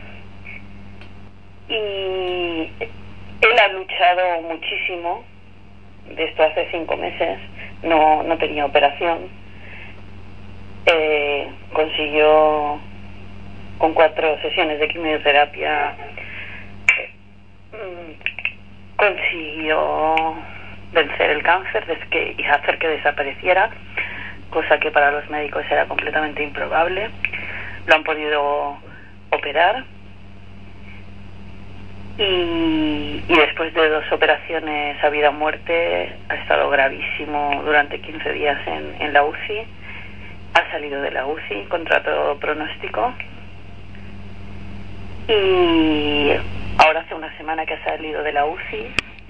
Y 1.68 2.70
él 3.42 3.60
ha 3.60 3.68
luchado 3.70 4.42
muchísimo, 4.44 5.24
de 6.16 6.24
esto 6.24 6.44
hace 6.44 6.68
cinco 6.72 6.96
meses, 6.98 7.40
no, 7.84 8.24
no 8.24 8.38
tenía 8.38 8.66
operación. 8.66 9.30
Eh, 10.86 11.48
consiguió 11.74 12.80
con 13.80 13.94
cuatro 13.94 14.40
sesiones 14.42 14.80
de 14.80 14.88
quimioterapia, 14.88 15.96
mm, 17.72 18.96
consiguió 18.96 20.16
vencer 20.94 21.32
el 21.32 21.44
cáncer 21.44 21.84
y 22.38 22.44
hacer 22.44 22.78
que 22.78 22.88
desapareciera, 22.88 23.70
cosa 24.56 24.80
que 24.80 24.90
para 24.90 25.12
los 25.12 25.30
médicos 25.30 25.66
era 25.70 25.86
completamente 25.86 26.42
improbable. 26.42 27.10
Lo 27.88 27.96
han 27.96 28.06
podido 28.06 28.78
operar 29.30 29.84
y, 32.18 33.22
después 33.28 33.74
de 33.74 33.90
dos 33.90 34.10
operaciones 34.14 35.04
a 35.04 35.10
vida 35.10 35.30
o 35.30 35.34
muerte 35.34 36.16
ha 36.30 36.36
estado 36.36 36.70
gravísimo 36.70 37.62
durante 37.66 38.00
15 38.00 38.32
días 38.32 38.58
en, 38.66 38.96
en 39.02 39.12
la 39.12 39.26
UCI. 39.26 39.68
Ha 40.54 40.72
salido 40.72 41.02
de 41.02 41.12
la 41.12 41.28
UCI 41.28 41.66
contra 41.68 42.02
todo 42.02 42.40
pronóstico. 42.40 43.14
Y 45.28 46.32
ahora 46.78 47.02
hace 47.02 47.14
una 47.14 47.36
semana 47.36 47.66
que 47.66 47.74
ha 47.74 47.84
salido 47.84 48.24
de 48.24 48.32
la 48.32 48.46
UCI, 48.46 48.88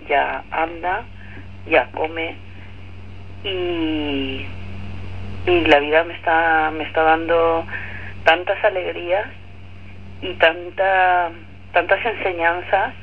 ya 0.08 0.44
anda, 0.52 1.04
ya 1.68 1.90
come 1.94 2.36
y, 3.44 4.46
y 5.46 5.62
la 5.66 5.80
vida 5.80 6.04
me 6.04 6.14
está, 6.14 6.72
me 6.72 6.84
está 6.84 7.04
dando 7.04 7.66
tantas 8.24 8.64
alegrías 8.64 9.26
y 10.22 10.34
tanta 10.34 11.32
tantas 11.72 12.06
enseñanzas, 12.06 12.94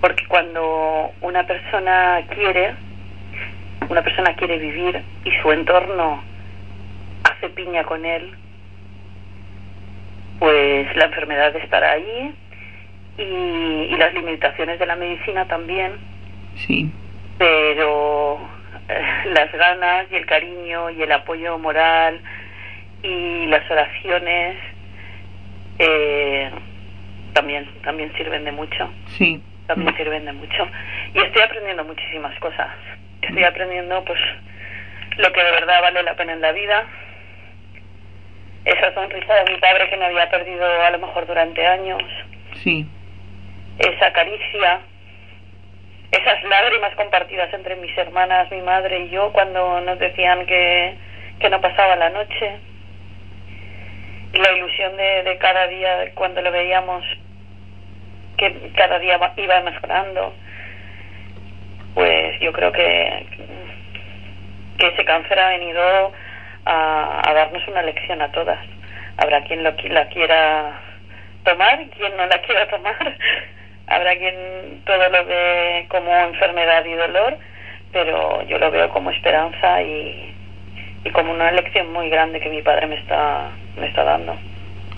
porque 0.00 0.26
cuando 0.28 1.10
una 1.20 1.46
persona 1.46 2.22
quiere, 2.34 2.74
una 3.90 4.02
persona 4.02 4.34
quiere 4.34 4.56
vivir 4.58 5.02
y 5.22 5.30
su 5.42 5.52
entorno 5.52 6.22
hace 7.24 7.50
piña 7.50 7.84
con 7.84 8.06
él, 8.06 8.34
pues 10.38 10.96
la 10.96 11.04
enfermedad 11.04 11.54
estará 11.54 11.92
ahí 11.92 12.34
y, 13.18 13.22
y 13.22 13.96
las 13.98 14.14
limitaciones 14.14 14.78
de 14.78 14.86
la 14.86 14.96
medicina 14.96 15.46
también. 15.46 15.92
Sí. 16.66 16.90
Pero 17.36 18.40
las 19.26 19.52
ganas 19.52 20.06
y 20.10 20.16
el 20.16 20.26
cariño 20.26 20.90
y 20.90 21.02
el 21.02 21.12
apoyo 21.12 21.58
moral 21.58 22.20
y 23.02 23.46
las 23.46 23.68
oraciones 23.70 24.56
eh, 25.78 26.50
también, 27.32 27.66
también 27.82 28.12
sirven 28.16 28.44
de 28.44 28.52
mucho. 28.52 28.90
Sí. 29.06 29.42
También 29.66 29.96
sirven 29.96 30.24
de 30.24 30.32
mucho. 30.32 30.68
Y 31.14 31.18
estoy 31.18 31.42
aprendiendo 31.42 31.84
muchísimas 31.84 32.38
cosas. 32.40 32.68
Estoy 33.22 33.44
aprendiendo, 33.44 34.04
pues, 34.04 34.18
lo 35.16 35.32
que 35.32 35.42
de 35.42 35.50
verdad 35.52 35.80
vale 35.80 36.02
la 36.02 36.14
pena 36.14 36.32
en 36.32 36.40
la 36.40 36.52
vida. 36.52 36.84
Esa 38.64 38.92
sonrisa 38.94 39.34
de 39.34 39.52
mi 39.52 39.58
padre 39.58 39.88
que 39.88 39.96
me 39.96 40.04
había 40.06 40.30
perdido 40.30 40.64
a 40.64 40.90
lo 40.90 40.98
mejor 40.98 41.26
durante 41.26 41.66
años. 41.66 42.02
Sí. 42.62 42.86
Esa 43.78 44.12
caricia. 44.12 44.80
Esas 46.12 46.44
lágrimas 46.44 46.94
compartidas 46.94 47.52
entre 47.54 47.74
mis 47.76 47.96
hermanas, 47.96 48.50
mi 48.50 48.60
madre 48.60 48.98
y 49.00 49.08
yo 49.08 49.32
cuando 49.32 49.80
nos 49.80 49.98
decían 49.98 50.44
que, 50.44 50.94
que 51.40 51.48
no 51.48 51.58
pasaba 51.62 51.96
la 51.96 52.10
noche. 52.10 52.58
La 54.34 54.52
ilusión 54.52 54.94
de, 54.98 55.22
de 55.22 55.38
cada 55.38 55.66
día 55.68 56.12
cuando 56.14 56.42
lo 56.42 56.52
veíamos 56.52 57.02
que 58.36 58.72
cada 58.76 58.98
día 58.98 59.18
iba 59.36 59.60
mejorando. 59.62 60.34
Pues 61.94 62.38
yo 62.40 62.52
creo 62.52 62.72
que 62.72 63.26
que 64.78 64.88
ese 64.88 65.04
cáncer 65.04 65.38
ha 65.38 65.48
venido 65.48 66.12
a, 66.66 67.30
a 67.30 67.34
darnos 67.34 67.66
una 67.68 67.82
lección 67.82 68.20
a 68.20 68.32
todas. 68.32 68.58
Habrá 69.16 69.42
quien 69.44 69.62
lo, 69.62 69.74
la 69.84 70.08
quiera 70.08 70.78
tomar 71.44 71.80
y 71.80 71.86
quien 71.88 72.14
no 72.16 72.26
la 72.26 72.38
quiera 72.42 72.68
tomar 72.68 73.16
habrá 73.92 74.16
quien 74.16 74.82
todo 74.84 75.08
lo 75.08 75.24
ve 75.26 75.86
como 75.88 76.14
enfermedad 76.14 76.84
y 76.84 76.94
dolor 76.94 77.38
pero 77.92 78.42
yo 78.48 78.58
lo 78.58 78.70
veo 78.70 78.88
como 78.88 79.10
esperanza 79.10 79.82
y, 79.82 80.34
y 81.04 81.10
como 81.10 81.32
una 81.32 81.52
lección 81.52 81.92
muy 81.92 82.08
grande 82.08 82.40
que 82.40 82.48
mi 82.48 82.62
padre 82.62 82.86
me 82.86 82.96
está 82.96 83.50
me 83.78 83.86
está 83.86 84.02
dando. 84.04 84.36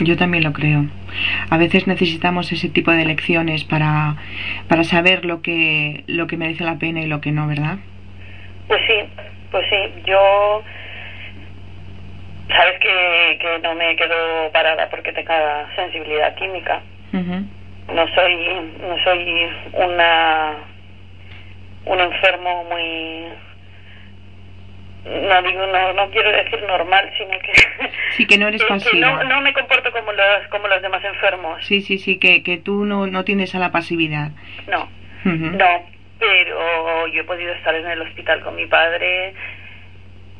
Yo 0.00 0.16
también 0.16 0.42
lo 0.42 0.52
creo. 0.52 0.86
A 1.50 1.56
veces 1.56 1.86
necesitamos 1.86 2.50
ese 2.50 2.68
tipo 2.68 2.90
de 2.90 3.04
lecciones 3.04 3.64
para, 3.64 4.16
para 4.68 4.82
saber 4.82 5.24
lo 5.24 5.40
que, 5.40 6.02
lo 6.08 6.26
que 6.26 6.36
merece 6.36 6.64
la 6.64 6.78
pena 6.78 7.00
y 7.00 7.06
lo 7.06 7.20
que 7.20 7.30
no, 7.30 7.46
¿verdad? 7.46 7.78
Pues 8.66 8.80
sí, 8.88 9.08
pues 9.52 9.64
sí. 9.70 10.02
Yo, 10.04 10.62
sabes 12.48 12.80
que, 12.80 13.38
que 13.40 13.58
no 13.62 13.74
me 13.76 13.94
quedo 13.94 14.50
parada 14.52 14.88
porque 14.90 15.12
tenga 15.12 15.68
sensibilidad 15.76 16.34
química. 16.34 16.82
No 17.92 18.08
soy, 18.14 18.72
no 18.80 18.98
soy 19.04 19.48
una, 19.72 20.54
un 21.86 22.00
enfermo 22.00 22.64
muy 22.64 23.28
no 25.04 25.42
digo 25.42 25.66
no, 25.66 25.92
no 25.92 26.10
quiero 26.10 26.32
decir 26.32 26.62
normal 26.62 27.12
sino 27.18 27.38
que 27.40 27.52
sí 28.12 28.26
que 28.26 28.38
no 28.38 28.48
eres 28.48 28.64
pasiva 28.68 29.22
no, 29.22 29.24
no, 29.24 29.40
me 29.42 29.52
comporto 29.52 29.92
como 29.92 30.12
los 30.12 30.48
como 30.48 30.66
los 30.66 30.80
demás 30.80 31.04
enfermos. 31.04 31.64
Sí 31.66 31.82
sí 31.82 31.98
sí 31.98 32.18
que, 32.18 32.42
que 32.42 32.56
tú 32.56 32.86
no 32.86 33.06
no 33.06 33.24
tienes 33.24 33.54
a 33.54 33.58
la 33.58 33.70
pasividad. 33.70 34.30
No. 34.66 34.88
No 35.24 35.94
pero 36.18 37.06
yo 37.08 37.20
he 37.20 37.24
podido 37.24 37.52
estar 37.52 37.74
en 37.74 37.86
el 37.86 38.00
hospital 38.02 38.40
con 38.40 38.56
mi 38.56 38.66
padre 38.66 39.34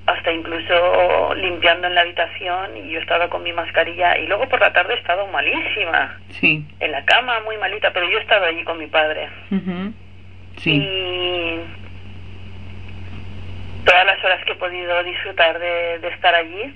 hasta 0.07 0.33
incluso 0.33 1.35
limpiando 1.35 1.87
en 1.87 1.95
la 1.95 2.03
habitación 2.03 2.77
y 2.77 2.91
yo 2.91 3.01
estaba 3.01 3.29
con 3.31 3.43
mi 3.43 3.53
mascarilla 3.53 4.19
y 4.19 4.27
luego 4.27 4.49
por 4.49 4.61
la 4.61 4.73
tarde 4.73 4.95
he 4.95 4.99
estado 4.99 5.27
malísima. 5.29 6.19
Sí. 6.31 6.65
En 6.81 6.93
la 6.93 7.05
cama 7.05 7.41
muy 7.41 7.57
malita 7.57 7.91
pero 7.93 8.09
yo 8.11 8.19
he 8.19 8.23
estado 8.23 8.45
allí 8.45 8.63
con 8.65 8.79
mi 8.79 8.87
padre. 8.87 9.29
Sí. 10.59 10.73
Y 10.73 11.61
todas 13.85 14.07
las 14.07 14.23
horas 14.25 14.45
que 14.45 14.53
he 14.53 14.57
podido 14.57 15.03
disfrutar 15.05 15.59
de, 15.59 15.99
de 16.01 16.09
estar 16.09 16.35
allí, 16.35 16.75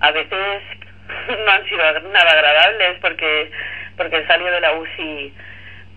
a 0.00 0.10
veces 0.10 0.62
no 1.44 1.50
han 1.50 1.64
sido 1.68 2.00
nada 2.10 2.30
agradables 2.30 2.98
porque 3.00 3.50
porque 3.98 4.24
salió 4.26 4.50
de 4.50 4.60
la 4.60 4.72
UCI 4.74 5.34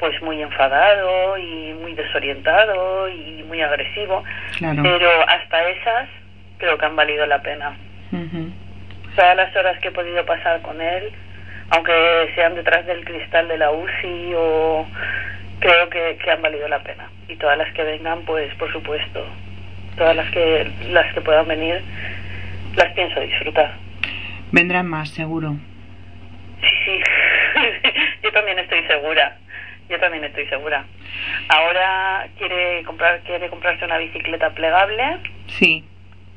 pues 0.01 0.21
muy 0.21 0.41
enfadado 0.41 1.37
y 1.37 1.73
muy 1.81 1.93
desorientado 1.93 3.07
y 3.07 3.43
muy 3.47 3.61
agresivo 3.61 4.23
pero 4.59 5.09
hasta 5.29 5.69
esas 5.69 6.09
creo 6.57 6.77
que 6.77 6.85
han 6.85 6.97
valido 6.97 7.25
la 7.25 7.41
pena 7.41 7.77
todas 9.15 9.37
las 9.37 9.55
horas 9.55 9.79
que 9.79 9.87
he 9.87 9.91
podido 9.91 10.25
pasar 10.25 10.61
con 10.61 10.81
él 10.81 11.13
aunque 11.69 12.31
sean 12.35 12.55
detrás 12.55 12.85
del 12.85 13.05
cristal 13.05 13.47
de 13.47 13.57
la 13.57 13.71
UCI 13.71 14.33
o 14.35 14.85
creo 15.59 15.89
que, 15.89 16.17
que 16.21 16.31
han 16.31 16.41
valido 16.41 16.67
la 16.67 16.79
pena 16.79 17.09
y 17.29 17.37
todas 17.37 17.57
las 17.57 17.71
que 17.73 17.83
vengan 17.83 18.25
pues 18.25 18.53
por 18.55 18.69
supuesto 18.73 19.25
todas 19.97 20.15
las 20.15 20.29
que 20.31 20.67
las 20.89 21.13
que 21.13 21.21
puedan 21.21 21.47
venir 21.47 21.81
las 22.75 22.91
pienso 22.93 23.19
disfrutar. 23.19 23.73
Vendrán 24.51 24.87
más, 24.87 25.09
seguro. 25.09 25.55
Sí, 26.61 26.67
sí. 26.85 26.99
Yo 28.23 28.31
también 28.31 28.59
estoy 28.59 28.83
segura. 28.83 29.37
Yo 29.91 29.99
también 29.99 30.23
estoy 30.23 30.47
segura. 30.47 30.85
Ahora 31.49 32.27
quiere 32.37 32.83
comprar 32.83 33.19
quiere 33.21 33.49
comprarse 33.49 33.85
una 33.85 33.97
bicicleta 33.97 34.49
plegable. 34.51 35.17
Sí. 35.47 35.83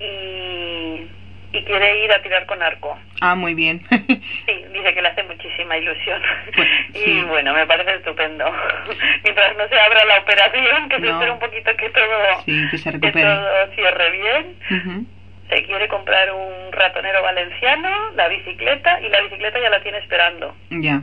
Y 0.00 1.08
y 1.54 1.62
quiere 1.62 2.04
ir 2.04 2.12
a 2.12 2.20
tirar 2.20 2.46
con 2.46 2.60
arco. 2.60 2.98
Ah, 3.20 3.36
muy 3.36 3.54
bien. 3.54 3.80
sí, 3.90 4.64
dice 4.72 4.92
que 4.92 5.02
le 5.02 5.08
hace 5.08 5.22
muchísima 5.22 5.78
ilusión. 5.78 6.20
Pues, 6.54 6.68
y 7.06 7.22
bueno, 7.22 7.54
me 7.54 7.64
parece 7.66 7.94
estupendo. 7.94 8.44
Mientras 9.22 9.56
no 9.56 9.68
se 9.68 9.78
abra 9.78 10.04
la 10.04 10.18
operación, 10.18 10.88
que 10.88 11.00
se 11.00 11.08
espera 11.08 11.32
un 11.32 11.38
poquito 11.38 11.70
que 11.76 11.90
todo, 11.90 12.44
que 12.70 12.78
se 12.78 12.90
recupere. 12.90 13.22
todo 13.22 13.72
cierre 13.74 14.10
bien. 14.10 15.06
Se 15.48 15.62
quiere 15.62 15.86
comprar 15.86 16.32
un 16.32 16.72
ratonero 16.72 17.22
valenciano, 17.22 18.10
la 18.16 18.26
bicicleta, 18.28 19.00
y 19.00 19.08
la 19.08 19.20
bicicleta 19.20 19.60
ya 19.60 19.70
la 19.70 19.80
tiene 19.82 19.98
esperando. 19.98 20.56
Ya. 20.70 21.02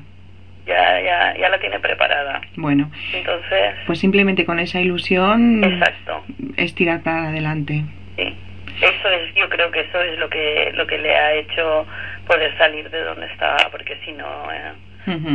Ya, 0.65 1.02
ya, 1.02 1.36
ya 1.38 1.50
la 1.50 1.60
tiene 1.60 1.80
preparada. 1.80 2.41
Bueno. 2.56 2.91
Entonces. 3.13 3.76
Pues 3.88 4.00
simplemente 4.00 4.45
con 4.45 4.60
esa 4.60 4.80
ilusión. 4.80 5.63
Exacto. 5.63 6.24
Es 6.58 6.76
tirar 6.76 7.02
para 7.02 7.30
adelante. 7.30 7.84
Sí. 8.15 8.36
Eso 8.82 9.10
es, 9.10 9.36
yo 9.36 9.47
creo 9.50 9.69
que 9.71 9.82
eso 9.82 10.02
es 10.02 10.17
lo 10.17 10.30
que 10.30 10.71
lo 10.74 10.88
que 10.88 10.97
le 10.97 11.15
ha 11.15 11.34
hecho 11.34 11.86
poder 12.26 12.58
salir 12.58 12.89
de 12.89 13.04
donde 13.04 13.28
estaba, 13.28 13.58
porque 13.71 13.97
si 14.04 14.12
no, 14.12 14.26
eh, 14.52 14.71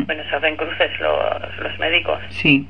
bueno, 0.07 0.23
se 0.29 0.37
hacen 0.37 0.57
cruces 0.57 0.91
los, 1.01 1.59
los 1.59 1.79
médicos. 1.79 2.19
Sí. 2.31 2.67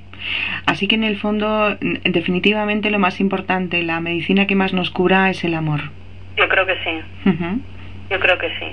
Así 0.66 0.88
que 0.88 0.96
en 0.96 1.04
el 1.04 1.16
fondo, 1.16 1.76
definitivamente 2.04 2.90
lo 2.90 2.98
más 2.98 3.20
importante, 3.20 3.82
la 3.82 4.00
medicina 4.00 4.46
que 4.46 4.54
más 4.54 4.72
nos 4.72 4.90
cura 4.90 5.30
es 5.30 5.44
el 5.44 5.54
amor. 5.54 5.80
Yo 6.36 6.48
creo 6.48 6.66
que 6.66 6.76
sí. 6.84 7.00
Yo 8.10 8.20
creo 8.20 8.38
que 8.38 8.48
sí. 8.58 8.66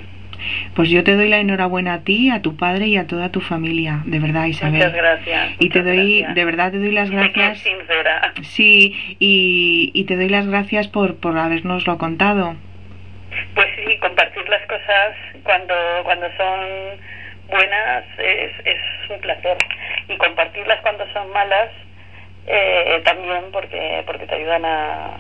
Pues 0.75 0.89
yo 0.89 1.03
te 1.03 1.15
doy 1.15 1.29
la 1.29 1.39
enhorabuena 1.39 1.93
a 1.93 1.99
ti, 2.03 2.29
a 2.29 2.41
tu 2.41 2.56
padre 2.58 2.88
y 2.88 2.97
a 2.97 3.08
toda 3.08 3.29
tu 3.29 3.41
familia, 3.41 4.01
de 4.06 4.19
verdad, 4.19 4.45
Isabel. 4.45 4.75
Muchas 4.75 4.93
gracias. 4.93 5.51
Y 5.60 5.69
te 5.69 5.84
doy, 5.84 6.23
de 6.23 6.45
verdad, 6.45 6.71
te 6.71 6.79
doy 6.79 6.91
las 6.91 7.10
gracias. 7.12 7.60
sincera. 7.60 8.34
Sí, 8.41 9.15
y, 9.19 9.91
y 9.93 10.03
te 10.06 10.15
doy 10.15 10.29
las 10.29 10.47
gracias 10.47 10.88
por, 10.88 11.17
por 11.17 11.38
habernoslo 11.38 11.97
contado. 11.97 12.56
Pues 13.56 13.67
sí, 13.75 13.97
compartir 13.99 14.47
las 14.49 14.62
cosas 14.67 15.15
cuando, 15.43 15.73
cuando 16.03 16.27
son 16.38 16.60
buenas 17.49 18.03
es, 18.17 18.51
es 18.65 19.10
un 19.10 19.19
placer. 19.19 19.58
Y 20.08 20.17
compartirlas 20.17 20.82
cuando 20.82 21.06
son 21.13 21.32
malas 21.32 21.69
eh, 22.47 23.01
también 23.06 23.43
porque, 23.51 24.03
porque 24.06 24.25
te 24.27 24.36
ayudan 24.36 24.65
a 24.65 25.17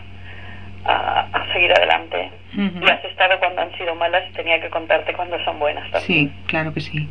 a, 0.85 1.45
seguir 1.53 1.71
adelante. 1.71 2.31
Y 2.55 2.89
has 2.89 3.03
estado 3.05 3.39
cuando 3.39 3.61
han 3.61 3.75
sido 3.77 3.95
malas 3.95 4.23
y 4.29 4.33
tenía 4.33 4.61
que 4.61 4.69
contarte 4.69 5.13
cuando 5.13 5.43
son 5.43 5.57
buenas 5.59 5.89
Sí, 6.03 6.31
claro 6.45 6.73
que 6.73 6.81
sí. 6.81 7.09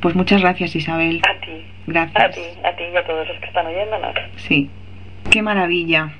Pues 0.00 0.14
muchas 0.14 0.40
gracias, 0.40 0.76
Isabel. 0.76 1.20
A 1.28 1.40
ti. 1.40 1.64
Gracias. 1.86 2.24
A 2.24 2.30
ti, 2.30 2.40
a 2.62 2.76
ti 2.76 2.84
y 2.92 2.96
a 2.96 3.04
todos 3.04 3.26
los 3.26 3.38
que 3.38 3.46
están 3.46 3.66
oyéndonos. 3.66 4.14
Sí. 4.36 4.70
Qué 5.30 5.42
maravilla. 5.42 6.12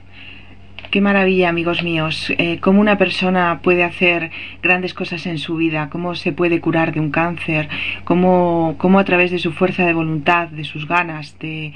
Qué 0.90 1.00
maravilla, 1.00 1.48
amigos 1.48 1.82
míos, 1.82 2.32
eh, 2.38 2.61
cómo 2.61 2.80
una 2.80 2.96
persona 2.96 3.61
puede 3.62 3.82
hacer 3.82 4.30
grandes 4.62 4.94
cosas 4.94 5.26
en 5.26 5.38
su 5.38 5.56
vida, 5.56 5.88
cómo 5.90 6.14
se 6.14 6.32
puede 6.32 6.61
curar 6.61 6.92
de 6.92 7.00
un 7.00 7.11
cáncer, 7.11 7.68
cómo, 8.04 8.76
cómo 8.78 9.00
a 9.00 9.04
través 9.04 9.30
de 9.32 9.38
su 9.38 9.52
fuerza 9.52 9.85
de 9.85 9.92
voluntad, 9.92 10.48
de 10.48 10.64
sus 10.64 10.87
ganas, 10.87 11.38
de, 11.40 11.72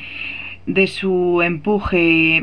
de 0.75 0.87
su 0.87 1.43
empuje 1.43 2.43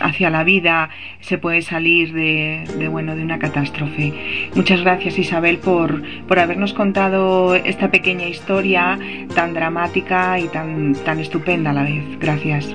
hacia 0.00 0.30
la 0.30 0.44
vida 0.44 0.90
se 1.20 1.38
puede 1.38 1.62
salir 1.62 2.12
de, 2.12 2.88
bueno 2.88 3.14
de 3.14 3.22
una 3.22 3.38
catástrofe. 3.38 4.50
Muchas 4.54 4.80
gracias 4.80 5.18
Isabel 5.18 5.58
por, 5.58 6.02
por 6.26 6.38
habernos 6.38 6.72
contado 6.72 7.54
esta 7.54 7.90
pequeña 7.90 8.26
historia 8.26 8.98
tan 9.34 9.54
dramática 9.54 10.38
y 10.38 10.48
tan, 10.48 10.94
tan 11.04 11.20
estupenda 11.20 11.70
a 11.70 11.74
la 11.74 11.82
vez. 11.84 12.04
Gracias. 12.18 12.74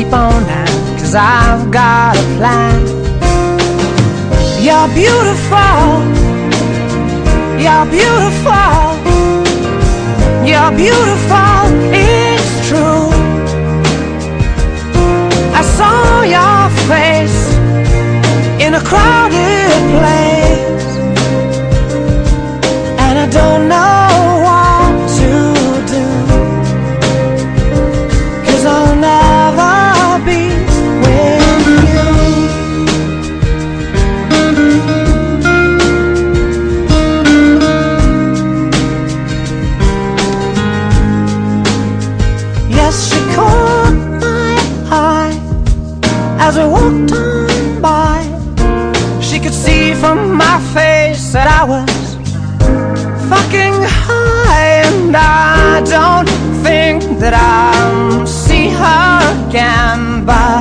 sleep 0.00 0.12
on 0.14 0.46
now, 0.46 0.64
cause 0.98 1.14
I've 1.14 1.70
got 1.70 2.16
a 2.16 2.22
plan. 2.36 2.80
You're 4.64 4.88
beautiful, 4.94 5.82
you're 7.64 7.86
beautiful, 7.98 8.76
you're 10.48 10.72
beautiful, 10.84 11.62
it's 11.92 12.50
true. 12.68 13.10
I 15.52 15.62
saw 15.76 16.22
your 16.36 16.60
face 16.88 17.40
in 18.64 18.74
a 18.74 18.80
crowded 18.80 19.80
place, 19.98 20.86
and 23.04 23.18
I 23.18 23.28
don't 23.30 23.68
know. 23.68 23.99
said 51.30 51.46
I 51.46 51.62
was 51.62 52.16
fucking 53.30 53.76
high 53.86 54.82
and 54.82 55.16
I 55.16 55.80
don't 55.84 56.28
think 56.64 57.20
that 57.20 57.34
I'll 57.34 58.26
see 58.26 58.68
her 58.70 59.46
again. 59.46 60.24
but. 60.26 60.59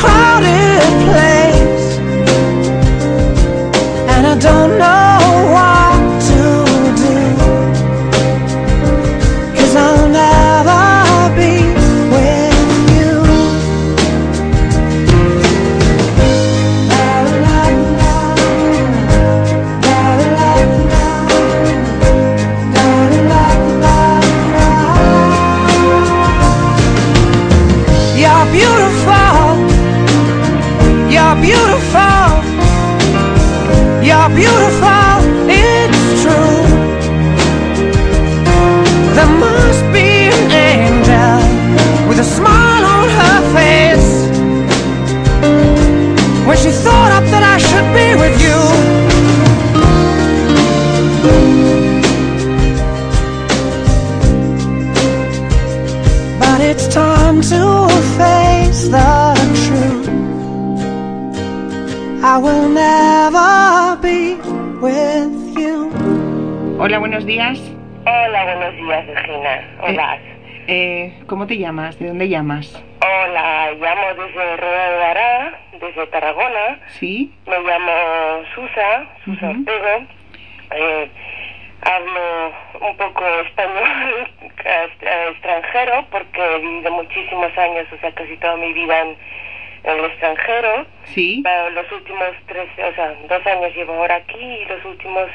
Crowded 0.00 0.82
place, 1.08 1.98
and 4.12 4.26
I 4.26 4.38
don't 4.38 4.78
know. 4.78 4.97
Buenos 67.08 67.24
días. 67.24 67.58
Hola, 68.04 68.44
buenos 68.44 68.76
días, 68.76 69.06
Regina. 69.06 69.78
Hola. 69.80 70.18
Eh, 70.66 70.66
eh, 70.66 71.22
¿Cómo 71.26 71.46
te 71.46 71.56
llamas? 71.56 71.98
¿De 71.98 72.08
dónde 72.08 72.28
llamas? 72.28 72.84
Hola, 73.00 73.72
llamo 73.80 74.22
desde 74.22 74.56
Rueda 74.58 74.90
de 74.90 74.98
Bará, 74.98 75.58
desde 75.80 76.06
Tarragona. 76.08 76.78
Sí. 76.88 77.32
Me 77.46 77.60
llamo 77.60 77.92
Susa, 78.54 79.06
Susa 79.24 79.48
Ortego. 79.48 80.06
Eh, 80.70 81.10
hablo 81.80 82.52
un 82.86 82.96
poco 82.98 83.24
español 83.46 84.28
extranjero 85.30 86.04
porque 86.10 86.42
he 86.44 86.58
vivido 86.58 86.92
muchísimos 86.92 87.56
años, 87.56 87.86
o 87.90 87.98
sea, 88.00 88.12
casi 88.12 88.36
toda 88.36 88.56
mi 88.58 88.74
vida 88.74 89.00
en, 89.00 89.16
en 89.84 89.98
el 89.98 90.04
extranjero. 90.04 90.84
Sí. 91.04 91.42
los 91.72 91.90
últimos 91.90 92.32
tres, 92.48 92.68
o 92.76 92.94
sea, 92.94 93.14
dos 93.30 93.46
años 93.46 93.74
llevo 93.74 93.94
ahora 93.94 94.16
aquí 94.16 94.38
y 94.38 94.66
los 94.66 94.84
últimos 94.84 95.30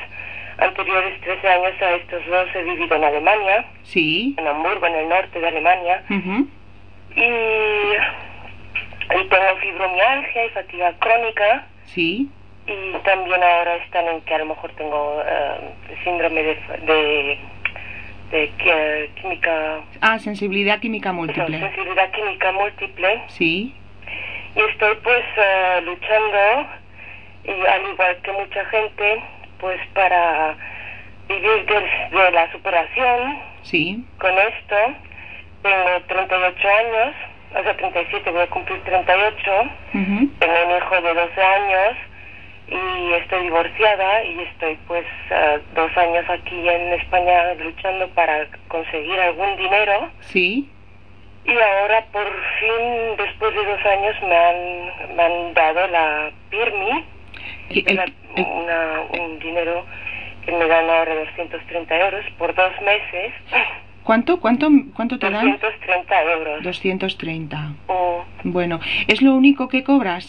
anteriores 0.57 1.19
13 1.21 1.47
años 1.47 1.81
a 1.81 1.91
estos 1.93 2.25
dos 2.27 2.47
he 2.55 2.63
vivido 2.63 2.95
en 2.95 3.03
Alemania. 3.03 3.65
Sí. 3.83 4.35
En 4.37 4.47
Hamburgo, 4.47 4.85
en 4.87 4.95
el 4.95 5.09
norte 5.09 5.39
de 5.39 5.47
Alemania. 5.47 6.03
y, 6.09 7.21
y 9.15 9.27
tengo 9.29 9.57
fibromialgia 9.61 10.45
y 10.45 10.49
fatiga 10.49 10.93
crónica. 10.99 11.67
Sí. 11.85 12.29
Y 12.65 12.93
también 13.03 13.43
ahora 13.43 13.75
están 13.77 14.07
en 14.07 14.21
que 14.21 14.33
a 14.35 14.37
lo 14.39 14.45
mejor 14.45 14.71
tengo 14.73 15.21
eh, 15.25 15.95
síndrome 16.03 16.43
de, 16.43 16.55
de, 16.85 17.39
de, 18.31 19.09
química... 19.21 19.81
Ah, 19.99 20.17
sensibilidad 20.17 20.79
química 20.79 21.11
múltiple. 21.11 21.59
sensibilidad 21.59 22.09
química 22.11 22.51
múltiple. 22.53 23.21
Sí. 23.27 23.75
Y 24.55 24.59
estoy 24.61 24.95
pues 25.03 25.23
eh, 25.35 25.81
luchando, 25.83 26.67
y 27.43 27.65
al 27.65 27.91
igual 27.91 28.17
que 28.23 28.31
mucha 28.31 28.63
gente, 28.65 29.21
pues 29.63 29.79
para 29.93 30.57
vivir 31.29 31.65
de, 31.65 32.31
la 32.31 32.51
superación. 32.51 33.39
Sí. 33.61 34.03
Con 34.19 34.31
esto, 34.37 34.75
tengo 35.61 36.01
38 36.07 36.67
años, 36.67 37.15
o 37.57 37.63
sea, 37.63 37.77
37, 37.77 38.29
voy 38.29 38.41
a 38.41 38.47
cumplir 38.47 38.83
38. 38.83 39.51
Tengo 39.93 40.65
un 40.67 40.77
hijo 40.77 41.01
de 41.01 41.13
12 41.13 41.41
años 41.41 41.97
y 42.67 43.13
estoy 43.13 43.43
divorciada 43.43 44.23
y 44.25 44.41
estoy 44.41 44.77
pues 44.85 45.05
dos 45.75 45.97
años 45.97 46.29
aquí 46.29 46.67
en 46.67 46.93
España 46.93 47.53
luchando 47.53 48.09
para 48.09 48.45
conseguir 48.67 49.17
algún 49.17 49.55
dinero. 49.55 50.09
Sí. 50.19 50.69
Y 51.45 51.51
ahora 51.51 52.03
por 52.11 52.27
fin, 52.59 53.15
después 53.17 53.55
de 53.55 53.65
dos 53.65 53.85
años, 53.85 54.15
me 54.23 54.35
han, 54.35 55.15
me 55.15 55.23
han 55.23 55.53
dado 55.53 55.87
la 55.87 56.31
PIRMI, 56.49 57.05
un 57.69 59.39
dinero 59.39 59.85
que 60.45 60.51
me 60.51 60.67
dan 60.67 60.89
ahora 60.89 61.15
230 61.15 61.97
euros 61.97 62.25
por 62.37 62.53
dos 62.55 62.73
meses. 62.81 63.33
¿Cuánto, 64.03 64.39
cuánto, 64.41 64.67
cuánto 64.95 65.17
te 65.17 65.29
dan? 65.29 65.51
230 65.51 66.23
euros. 66.23 66.63
230. 66.63 67.57
Bueno, 68.43 68.79
¿es 69.07 69.21
lo 69.21 69.33
único 69.33 69.69
que 69.69 69.83
cobras? 69.83 70.25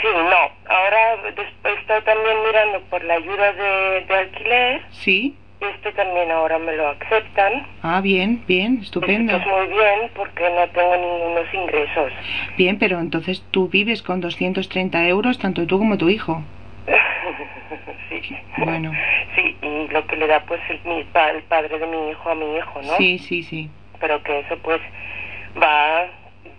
Sí, 0.00 0.06
no. 0.14 0.74
Ahora 0.74 1.16
estoy 1.26 2.02
también 2.04 2.36
mirando 2.46 2.80
por 2.88 3.04
la 3.04 3.14
ayuda 3.14 3.52
de, 3.52 4.04
de 4.08 4.14
alquiler. 4.14 4.82
Sí. 4.92 5.36
Este 5.60 5.92
también 5.92 6.30
ahora 6.30 6.58
me 6.58 6.74
lo 6.74 6.88
aceptan. 6.88 7.66
Ah, 7.82 8.00
bien, 8.00 8.42
bien, 8.46 8.78
estupendo. 8.80 9.36
Esto 9.36 9.50
es 9.50 9.56
muy 9.56 9.76
bien 9.76 10.10
porque 10.14 10.48
no 10.48 10.66
tengo 10.70 10.96
ningunos 10.96 11.54
ingresos. 11.54 12.12
Bien, 12.56 12.78
pero 12.78 12.98
entonces 12.98 13.44
tú 13.50 13.68
vives 13.68 14.02
con 14.02 14.20
230 14.20 15.06
euros, 15.06 15.38
tanto 15.38 15.66
tú 15.66 15.78
como 15.78 15.98
tu 15.98 16.08
hijo. 16.08 16.42
sí. 18.08 18.36
Bueno. 18.56 18.92
Sí, 19.34 19.56
y 19.60 19.88
lo 19.88 20.06
que 20.06 20.16
le 20.16 20.26
da 20.26 20.44
pues 20.46 20.60
el, 20.70 20.80
mi, 20.84 21.00
el 21.00 21.42
padre 21.42 21.78
de 21.78 21.86
mi 21.86 22.10
hijo 22.10 22.30
a 22.30 22.34
mi 22.34 22.56
hijo, 22.56 22.80
¿no? 22.82 22.96
Sí, 22.96 23.18
sí, 23.18 23.42
sí. 23.42 23.68
Pero 24.00 24.22
que 24.22 24.40
eso 24.40 24.56
pues 24.62 24.80
va 25.62 26.06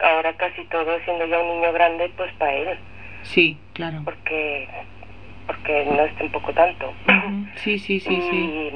ahora 0.03 0.33
casi 0.33 0.63
todo 0.65 0.99
siendo 1.05 1.25
ya 1.25 1.39
un 1.39 1.59
niño 1.59 1.73
grande 1.73 2.11
pues 2.15 2.31
para 2.33 2.53
él. 2.53 2.77
Sí, 3.23 3.57
claro. 3.73 4.01
Porque 4.05 4.67
porque 5.51 5.85
no 5.85 6.05
es 6.05 6.15
tampoco 6.15 6.53
tanto. 6.53 6.93
Sí, 7.57 7.77
sí, 7.77 7.99
sí, 7.99 8.13
y, 8.13 8.21
sí. 8.21 8.71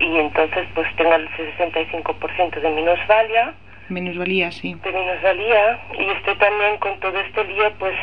Y 0.00 0.18
entonces 0.18 0.66
pues 0.74 0.88
tengo 0.96 1.14
el 1.14 1.28
65% 1.30 2.60
de 2.60 2.70
minusvalía. 2.70 3.54
Minusvalía, 3.88 4.50
sí. 4.50 4.74
De 4.74 4.92
minusvalía. 4.92 5.78
Y 5.98 6.10
estoy 6.10 6.34
también 6.36 6.78
con 6.78 6.98
todo 6.98 7.18
este 7.20 7.44
lío 7.44 7.72
pues 7.78 7.94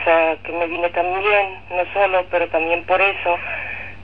que 0.44 0.52
me 0.54 0.68
vine 0.68 0.90
también, 0.90 1.60
no 1.70 1.84
solo, 1.94 2.26
pero 2.32 2.48
también 2.48 2.84
por 2.86 3.02
eso, 3.02 3.38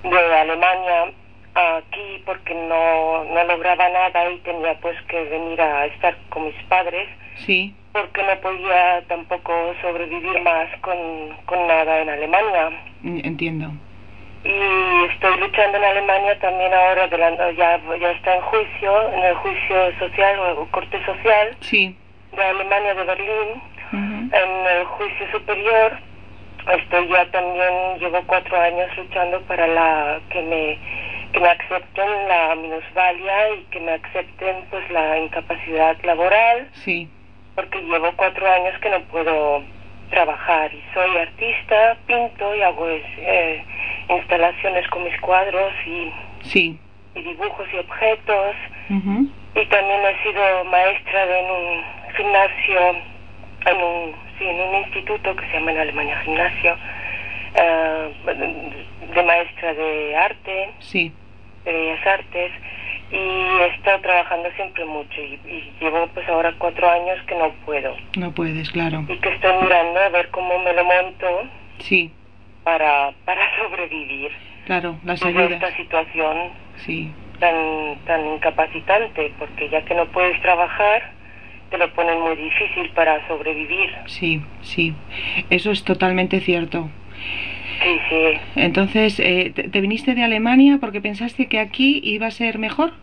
de 0.04 0.36
Alemania 0.36 1.12
aquí 1.56 2.22
porque 2.26 2.54
no, 2.54 3.24
no 3.26 3.44
lograba 3.46 3.88
nada 3.88 4.32
y 4.32 4.40
tenía 4.40 4.74
pues 4.82 5.00
que 5.04 5.24
venir 5.26 5.62
a 5.62 5.86
estar 5.86 6.18
con 6.30 6.46
mis 6.46 6.64
padres. 6.64 7.08
Sí 7.36 7.74
porque 7.94 8.24
no 8.24 8.36
podía 8.42 9.02
tampoco 9.08 9.54
sobrevivir 9.82 10.42
más 10.42 10.68
con, 10.82 10.98
con 11.46 11.68
nada 11.68 12.02
en 12.02 12.10
Alemania. 12.10 12.72
Entiendo. 13.04 13.72
Y 14.44 15.12
estoy 15.14 15.40
luchando 15.40 15.78
en 15.78 15.84
Alemania 15.84 16.38
también 16.40 16.74
ahora, 16.74 17.08
ya, 17.56 17.80
ya 17.98 18.12
está 18.12 18.36
en 18.36 18.42
juicio, 18.42 19.14
en 19.14 19.24
el 19.24 19.36
juicio 19.36 20.00
social 20.00 20.40
o 20.40 20.68
corte 20.72 21.06
social 21.06 21.56
sí. 21.62 21.96
de 22.36 22.44
Alemania 22.44 22.96
de 22.96 23.04
Berlín, 23.04 23.62
en 23.94 24.78
el 24.78 24.86
juicio 24.86 25.32
superior. 25.32 25.94
Estoy 26.78 27.08
ya 27.10 27.26
también, 27.32 28.00
llevo 28.00 28.22
cuatro 28.26 28.60
años 28.60 28.90
luchando 28.98 29.40
para 29.42 29.68
la 29.68 30.20
que 30.30 30.42
me 30.42 30.80
que 31.34 31.40
me 31.40 31.50
acepten 31.50 32.28
la 32.28 32.56
minusvalía 32.56 33.56
y 33.56 33.64
que 33.72 33.80
me 33.80 33.94
acepten 33.94 34.56
pues 34.70 34.90
la 34.92 35.18
incapacidad 35.18 35.98
laboral. 36.04 36.70
Sí 36.74 37.10
porque 37.56 37.82
llevo 37.82 38.12
cuatro 38.16 38.52
años 38.52 38.80
que 38.80 38.90
no 38.90 39.02
puedo 39.04 39.64
trabajar 40.10 40.74
y 40.74 40.84
soy 40.94 41.18
artista, 41.18 41.98
pinto 42.06 42.56
y 42.56 42.62
hago 42.62 42.88
eh, 42.90 43.64
instalaciones 44.10 44.88
con 44.90 45.04
mis 45.04 45.20
cuadros 45.22 45.74
y, 45.86 46.12
sí. 46.44 46.80
y 47.16 47.22
dibujos 47.22 47.68
y 47.74 47.78
objetos. 47.78 48.56
Y 49.56 49.66
también 49.68 50.02
he 50.06 50.24
sido 50.24 50.66
maestra 50.66 51.26
de, 51.26 51.40
en 51.40 51.52
un 51.52 51.84
gimnasio, 52.16 52.80
en 53.66 53.78
un, 53.78 54.16
sí, 54.38 54.46
en 54.46 54.60
un 54.60 54.76
instituto 54.76 55.36
que 55.36 55.46
se 55.48 55.54
llama 55.54 55.72
en 55.72 55.80
Alemania 55.80 56.20
Gimnasio, 56.22 56.76
eh, 57.56 58.14
de 59.14 59.24
maestra 59.24 59.74
de 59.74 60.16
arte, 60.16 60.70
sí. 60.80 61.12
de 61.66 61.72
bellas 61.72 62.08
artes 62.08 62.52
y 63.14 63.62
he 63.62 63.68
estado 63.76 64.00
trabajando 64.02 64.50
siempre 64.56 64.84
mucho 64.86 65.22
y, 65.22 65.72
llevo 65.80 66.08
pues 66.14 66.28
ahora 66.28 66.54
cuatro 66.58 66.90
años 66.90 67.20
que 67.28 67.36
no 67.36 67.52
puedo. 67.66 67.96
No 68.18 68.32
puedes, 68.32 68.72
claro. 68.72 69.06
Y 69.08 69.18
que 69.18 69.30
estoy 69.30 69.54
mirando 69.62 70.00
a 70.00 70.10
ver 70.10 70.30
cómo 70.30 70.58
me 70.60 70.74
lo 70.74 70.84
monto. 70.84 71.28
Sí. 71.80 72.12
Para, 72.64 73.12
para 73.26 73.42
sobrevivir. 73.58 74.32
Claro, 74.66 74.98
las 75.04 75.22
ayudas. 75.24 75.52
esta 75.52 75.76
situación 75.76 76.52
sí. 76.78 77.12
tan, 77.40 77.98
tan 78.06 78.26
incapacitante, 78.26 79.32
porque 79.38 79.70
ya 79.70 79.84
que 79.84 79.94
no 79.94 80.06
puedes 80.08 80.42
trabajar, 80.42 81.12
te 81.70 81.78
lo 81.78 81.94
ponen 81.94 82.20
muy 82.22 82.36
difícil 82.36 82.90
para 82.92 83.28
sobrevivir. 83.28 83.92
Sí, 84.06 84.42
sí. 84.62 84.96
Eso 85.50 85.72
es 85.72 85.84
totalmente 85.84 86.40
cierto. 86.40 86.90
Sí, 87.82 88.00
sí. 88.10 88.40
Entonces, 88.56 89.20
eh, 89.20 89.52
¿te, 89.54 89.82
viniste 89.82 90.16
de 90.16 90.24
Alemania 90.24 90.78
porque 90.80 91.02
pensaste 91.02 91.48
que 91.48 91.60
aquí 91.60 92.00
iba 92.04 92.28
a 92.28 92.32
ser 92.32 92.58
mejor? 92.58 92.94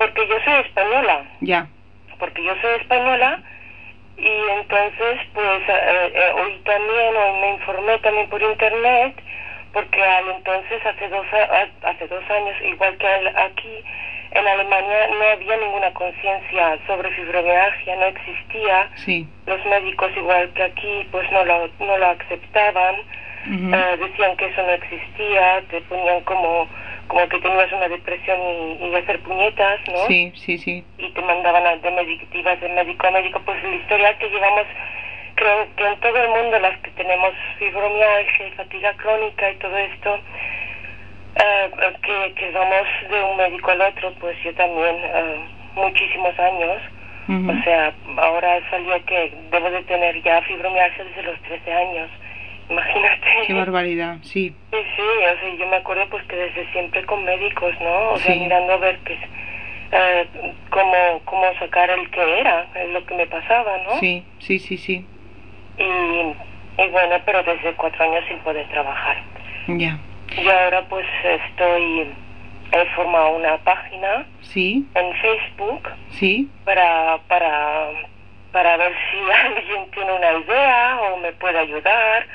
Porque 0.00 0.26
yo 0.26 0.34
soy 0.46 0.54
española. 0.64 1.24
Ya. 1.42 1.68
Porque 2.18 2.42
yo 2.42 2.54
soy 2.62 2.80
española 2.80 3.42
y 4.16 4.32
entonces, 4.58 5.20
pues, 5.34 5.62
eh, 5.68 6.12
eh, 6.14 6.32
hoy 6.36 6.58
también, 6.64 7.16
hoy 7.16 7.40
me 7.42 7.50
informé 7.50 7.98
también 7.98 8.26
por 8.30 8.40
internet, 8.40 9.14
porque 9.74 10.02
al 10.02 10.30
entonces, 10.30 10.86
hace 10.86 11.06
dos, 11.10 11.26
hace 11.82 12.08
dos 12.08 12.30
años, 12.30 12.56
igual 12.64 12.96
que 12.96 13.06
aquí, 13.06 13.84
en 14.30 14.48
Alemania 14.48 15.08
no 15.08 15.24
había 15.32 15.56
ninguna 15.58 15.92
conciencia 15.92 16.78
sobre 16.86 17.10
fibromialgia, 17.10 17.96
no 17.96 18.06
existía. 18.06 18.88
Sí. 18.94 19.28
Los 19.44 19.62
médicos, 19.66 20.10
igual 20.16 20.48
que 20.54 20.62
aquí, 20.62 21.08
pues 21.10 21.30
no 21.30 21.44
lo, 21.44 21.68
no 21.78 21.98
lo 21.98 22.06
aceptaban 22.06 22.96
eh, 23.46 23.96
decían 23.98 24.36
que 24.36 24.46
eso 24.46 24.62
no 24.62 24.72
existía, 24.72 25.62
te 25.70 25.80
ponían 25.82 26.20
como 26.24 26.68
como 27.10 27.28
que 27.28 27.40
tenías 27.40 27.72
una 27.72 27.88
depresión 27.88 28.38
y, 28.80 28.94
hacer 28.94 29.18
puñetas, 29.20 29.80
¿no? 29.88 30.06
Sí, 30.06 30.32
sí, 30.36 30.56
sí. 30.58 30.84
Y 30.96 31.10
te 31.10 31.22
mandaban 31.22 31.66
a, 31.66 31.76
de 31.76 31.90
medictivas 31.90 32.60
de 32.60 32.68
médico 32.68 33.08
a 33.08 33.10
médico, 33.10 33.42
pues 33.44 33.60
la 33.64 33.74
historia 33.74 34.16
que 34.16 34.30
llevamos, 34.30 34.66
creo 35.34 35.66
que 35.76 35.86
en 35.86 35.98
todo 35.98 36.16
el 36.22 36.28
mundo 36.28 36.58
las 36.60 36.78
que 36.78 36.90
tenemos 36.92 37.32
fibromialgia 37.58 38.46
y 38.46 38.50
fatiga 38.52 38.92
crónica 38.94 39.50
y 39.50 39.56
todo 39.56 39.76
esto, 39.76 40.20
eh, 41.34 41.70
que, 42.02 42.32
que 42.34 42.50
vamos 42.52 42.86
de 43.10 43.22
un 43.24 43.36
médico 43.36 43.72
al 43.72 43.80
otro, 43.80 44.14
pues 44.20 44.36
yo 44.44 44.54
también, 44.54 44.96
eh, 45.02 45.40
muchísimos 45.74 46.38
años, 46.38 46.80
o 47.28 47.62
sea, 47.62 47.94
ahora 48.16 48.58
salió 48.70 49.04
que 49.04 49.32
debo 49.52 49.70
de 49.70 49.82
tener 49.84 50.20
ya 50.22 50.42
fibromialgia 50.42 51.04
desde 51.04 51.22
los 51.22 51.40
13 51.42 51.72
años. 51.72 52.10
Imagínate. 52.70 53.26
Qué 53.46 53.54
barbaridad, 53.54 54.18
sí. 54.22 54.54
Sí, 54.70 54.76
sí, 54.96 55.02
o 55.02 55.40
sea, 55.40 55.54
yo 55.58 55.66
me 55.66 55.76
acuerdo 55.76 56.08
pues 56.08 56.24
que 56.24 56.36
desde 56.36 56.70
siempre 56.72 57.04
con 57.04 57.24
médicos, 57.24 57.74
¿no? 57.80 58.10
O 58.10 58.18
sea, 58.18 58.34
mirando 58.34 58.74
a 58.74 58.76
ver 58.76 58.98
qué 59.04 59.18
eh, 59.92 60.26
cómo, 60.70 61.20
cómo 61.24 61.44
sacar 61.58 61.90
el 61.90 62.08
que 62.10 62.40
era, 62.40 62.66
es 62.74 62.90
lo 62.90 63.04
que 63.06 63.14
me 63.14 63.26
pasaba, 63.26 63.76
¿no? 63.78 63.98
Sí, 63.98 64.24
sí, 64.38 64.58
sí, 64.58 64.76
sí. 64.76 65.04
Y, 65.78 66.82
y 66.82 66.88
bueno, 66.90 67.16
pero 67.26 67.42
desde 67.42 67.72
cuatro 67.74 68.04
años 68.04 68.24
sin 68.28 68.38
poder 68.38 68.68
trabajar. 68.68 69.16
Ya. 69.66 69.98
Y 70.36 70.48
ahora 70.48 70.82
pues 70.88 71.06
estoy, 71.24 72.12
he 72.72 72.84
formado 72.94 73.30
una 73.36 73.58
página. 73.58 74.26
Sí. 74.42 74.86
En 74.94 75.12
Facebook. 75.14 75.88
Sí. 76.10 76.48
Para, 76.64 77.18
para 77.26 77.88
para 78.52 78.76
ver 78.76 78.92
si 79.10 79.18
alguien 79.46 79.90
tiene 79.90 80.12
una 80.12 80.32
idea 80.32 80.80
puedo 81.38 81.58
ayudar 81.58 82.26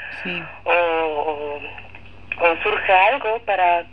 o, 0.63 1.59
o, 2.41 2.55
surge 2.63 2.93
algo 2.93 3.39
para 3.45 3.85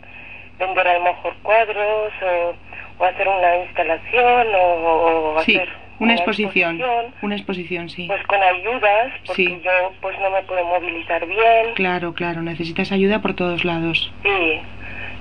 vender 0.57 0.87
a 0.87 0.97
lo 0.97 1.03
mejor 1.03 1.33
cuadros 1.43 2.13
o, 2.21 2.55
o 2.97 3.05
hacer 3.05 3.27
una 3.27 3.57
instalación 3.57 4.47
o, 4.55 5.37
hacer 5.39 5.69
una, 5.99 6.13
exposición, 6.15 6.81
una 7.21 7.35
exposición, 7.35 7.89
sí. 7.89 8.07
Pues 8.07 8.25
con 8.27 8.41
ayudas, 8.41 9.13
porque 9.25 9.61
yo 9.63 9.93
pues 10.01 10.19
no 10.19 10.29
me 10.31 10.41
puedo 10.43 10.63
movilizar 10.65 11.25
bien. 11.25 11.73
Claro, 11.75 12.13
claro, 12.13 12.41
necesitas 12.41 12.91
ayuda 12.91 13.21
por 13.21 13.35
todos 13.35 13.63
lados. 13.63 14.11
Sí, 14.23 14.61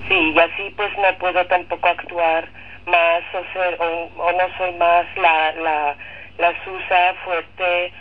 sí, 0.08 0.32
y 0.34 0.38
así 0.38 0.74
pues 0.76 0.90
no 0.98 1.16
puedo 1.18 1.44
tampoco 1.46 1.88
actuar 1.88 2.48
más 2.86 3.22
o, 3.34 3.52
ser, 3.52 3.78
o, 3.80 4.32
no 4.32 4.58
soy 4.58 4.72
más 4.72 5.06
la, 5.16 5.52
la, 5.52 5.96
la 6.38 6.52
Susa 6.64 7.14
fuerte, 7.24 7.92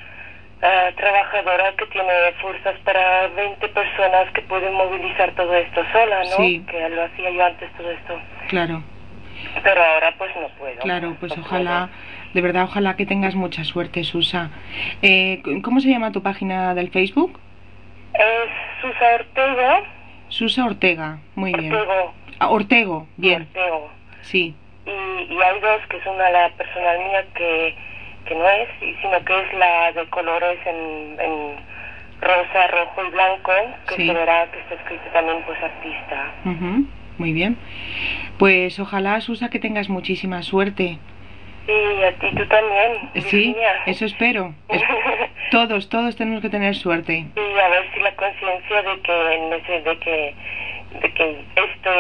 uh, 0.62 0.96
trabajadora 0.96 1.74
que 1.78 1.86
tiene 1.88 2.10
fuerzas 2.42 2.76
para 2.84 3.28
20 3.28 3.68
personas 3.70 4.32
que 4.34 4.42
pueden 4.44 4.74
movilizar 4.74 5.32
todo 5.36 5.54
esto 5.56 5.82
sola, 5.92 6.24
¿no? 6.24 6.38
Sí. 6.38 6.64
Que 6.70 6.90
lo 6.90 7.04
hacía 7.04 7.30
yo 7.30 7.46
antes 7.46 7.72
todo 7.74 7.92
esto. 7.92 8.20
Claro. 8.50 8.84
Pero 9.64 9.84
ahora 9.84 10.14
pues 10.18 10.32
no 10.36 10.48
puedo. 10.60 10.80
Claro, 10.80 11.16
pues 11.20 11.38
ojalá, 11.38 11.90
de 12.34 12.42
verdad, 12.42 12.64
ojalá 12.64 12.96
que 12.96 13.06
tengas 13.06 13.36
mucha 13.36 13.64
suerte, 13.64 14.04
Susa. 14.04 14.50
Eh, 15.02 15.42
¿Cómo 15.64 15.80
se 15.80 15.90
llama 15.90 16.12
tu 16.12 16.22
página 16.22 16.74
del 16.76 16.90
Facebook? 16.92 17.40
Es 18.14 18.82
Susa 18.82 19.16
Ortega. 19.16 19.82
Susa 20.30 20.66
Ortega, 20.66 21.20
muy 21.36 21.54
bien. 21.54 21.74
Ortego. 21.74 22.14
Ah, 22.40 22.50
Ortego, 22.50 23.08
bien. 23.18 23.48
Ortego. 23.54 23.90
Sí. 24.22 24.56
Y, 24.86 25.34
y 25.34 25.42
hay 25.42 25.60
dos, 25.60 25.82
que 25.90 25.98
es 25.98 26.06
una 26.06 26.30
la 26.30 26.50
personal 26.52 26.98
mía 27.00 27.26
que, 27.36 27.76
que 28.26 28.36
no 28.36 28.48
es, 28.48 28.70
sino 29.02 29.24
que 29.26 29.42
es 29.42 29.54
la 29.54 29.92
de 29.94 30.06
colores 30.10 30.60
en, 30.66 31.20
en 31.20 31.56
rosa, 32.22 32.68
rojo 32.68 33.06
y 33.06 33.10
blanco, 33.10 33.52
que 33.88 33.96
se 33.96 34.14
verá 34.14 34.50
que 34.52 34.60
está 34.60 34.76
escrito 34.76 35.04
también 35.14 35.44
pues 35.46 35.62
artista. 35.62 36.32
Muy 37.18 37.34
bien. 37.34 37.58
Pues 38.38 38.80
ojalá, 38.80 39.20
Susa, 39.22 39.50
que 39.50 39.60
tengas 39.60 39.90
muchísima 39.90 40.42
suerte. 40.44 40.98
Sí, 41.66 42.04
a 42.04 42.12
ti 42.14 42.36
tú 42.36 42.46
también. 42.48 43.10
Sí, 43.30 43.56
eso 43.86 44.06
espero. 44.06 44.54
todos, 45.52 45.90
todos 45.90 46.16
tenemos 46.16 46.42
que 46.42 46.50
tener 46.50 46.76
suerte. 46.76 47.26
Y 47.36 47.60
a 47.60 47.70
ver 47.70 47.86
si 47.94 48.00
la 48.00 48.16
conciencia 48.16 48.82
de 48.82 49.02
que, 49.02 49.14
de 49.14 49.98
que, 50.00 50.36
de 51.02 51.14
que 51.14 51.46
esto 51.56 51.92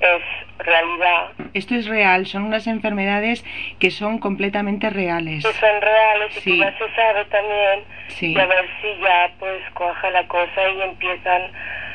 es 0.00 0.22
realidad. 0.64 1.28
Esto 1.54 1.74
es 1.74 1.86
real, 1.86 2.26
son 2.26 2.44
unas 2.44 2.66
enfermedades 2.66 3.44
que 3.78 3.90
son 3.90 4.18
completamente 4.18 4.90
reales. 4.90 5.44
Que 5.44 5.52
son 5.52 5.80
reales 5.80 6.36
y 6.36 6.40
que 6.40 6.58
ya 6.58 6.72
se 6.78 6.94
sabe 6.94 7.24
también. 7.26 7.80
Sí. 8.08 8.32
Y 8.32 8.38
a 8.38 8.46
ver 8.46 8.64
si 8.80 8.88
ya 9.02 9.30
pues 9.38 9.60
coja 9.74 10.10
la 10.10 10.26
cosa 10.26 10.68
y 10.76 10.82
empiezan 10.82 11.42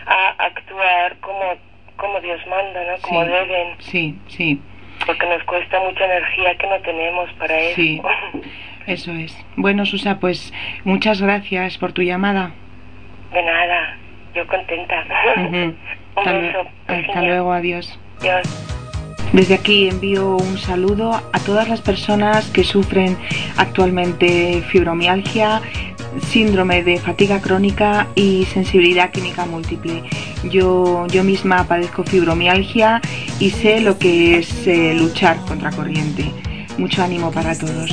a 0.08 0.30
actuar 0.38 1.15
como, 1.17 1.56
como 1.97 2.19
Dios 2.21 2.41
manda, 2.47 2.84
¿no? 2.84 2.97
Como 3.01 3.25
deben. 3.25 3.75
Sí, 3.80 4.17
sí. 4.28 4.62
Porque 5.06 5.25
nos 5.28 5.43
cuesta 5.43 5.80
mucha 5.82 6.06
energía 6.06 6.56
que 6.58 6.67
no 6.67 6.80
tenemos 6.80 7.32
para 7.34 7.58
eso. 7.58 7.75
Sí, 7.75 8.01
eso 8.88 9.12
es. 9.12 9.45
Bueno, 9.56 9.86
Susa, 9.86 10.19
pues 10.19 10.54
muchas 10.84 11.21
gracias 11.21 11.78
por 11.78 11.93
tu 11.93 12.01
llamada. 12.01 12.51
De 13.32 13.43
nada, 13.43 13.97
yo 14.34 14.45
contenta. 14.47 15.04
Un 15.38 15.75
hasta, 16.15 16.32
beso. 16.32 16.67
hasta 16.88 17.21
luego, 17.23 17.51
adiós. 17.51 17.99
Desde 19.33 19.55
aquí 19.55 19.89
envío 19.89 20.38
un 20.38 20.57
saludo 20.57 21.11
a 21.13 21.39
todas 21.39 21.67
las 21.67 21.81
personas 21.81 22.45
que 22.47 22.63
sufren 22.63 23.17
actualmente 23.57 24.63
fibromialgia, 24.69 25.61
síndrome 26.29 26.83
de 26.83 26.99
fatiga 26.99 27.41
crónica 27.41 28.07
y 28.15 28.45
sensibilidad 28.45 29.11
química 29.11 29.45
múltiple. 29.45 30.03
Yo, 30.49 31.05
yo 31.07 31.23
misma 31.23 31.65
padezco 31.65 32.03
fibromialgia 32.03 33.01
y 33.39 33.49
sé 33.49 33.81
lo 33.81 33.97
que 33.97 34.39
es 34.39 34.67
eh, 34.67 34.93
luchar 34.95 35.38
contra 35.45 35.71
corriente. 35.71 36.31
Mucho 36.77 37.03
ánimo 37.03 37.31
para 37.31 37.57
todos. 37.57 37.91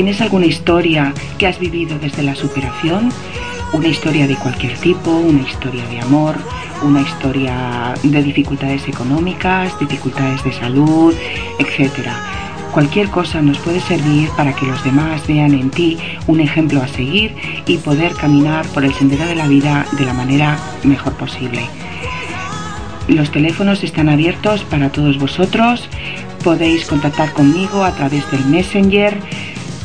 ¿Tienes 0.00 0.22
alguna 0.22 0.46
historia 0.46 1.12
que 1.36 1.46
has 1.46 1.58
vivido 1.58 1.98
desde 1.98 2.22
la 2.22 2.34
superación? 2.34 3.10
Una 3.74 3.88
historia 3.88 4.26
de 4.26 4.34
cualquier 4.34 4.72
tipo, 4.78 5.10
una 5.10 5.42
historia 5.42 5.86
de 5.88 6.00
amor, 6.00 6.36
una 6.82 7.02
historia 7.02 7.92
de 8.02 8.22
dificultades 8.22 8.88
económicas, 8.88 9.78
dificultades 9.78 10.42
de 10.42 10.54
salud, 10.54 11.14
etcétera. 11.58 12.16
Cualquier 12.72 13.10
cosa 13.10 13.42
nos 13.42 13.58
puede 13.58 13.80
servir 13.80 14.30
para 14.38 14.56
que 14.56 14.64
los 14.64 14.82
demás 14.84 15.26
vean 15.26 15.52
en 15.52 15.68
ti 15.68 15.98
un 16.26 16.40
ejemplo 16.40 16.80
a 16.80 16.88
seguir 16.88 17.34
y 17.66 17.76
poder 17.76 18.14
caminar 18.14 18.64
por 18.68 18.86
el 18.86 18.94
sendero 18.94 19.26
de 19.26 19.34
la 19.34 19.48
vida 19.48 19.84
de 19.98 20.06
la 20.06 20.14
manera 20.14 20.56
mejor 20.82 21.12
posible. 21.12 21.60
Los 23.06 23.30
teléfonos 23.30 23.84
están 23.84 24.08
abiertos 24.08 24.64
para 24.64 24.90
todos 24.90 25.18
vosotros. 25.18 25.90
Podéis 26.42 26.86
contactar 26.86 27.34
conmigo 27.34 27.84
a 27.84 27.94
través 27.94 28.30
del 28.30 28.46
Messenger 28.46 29.18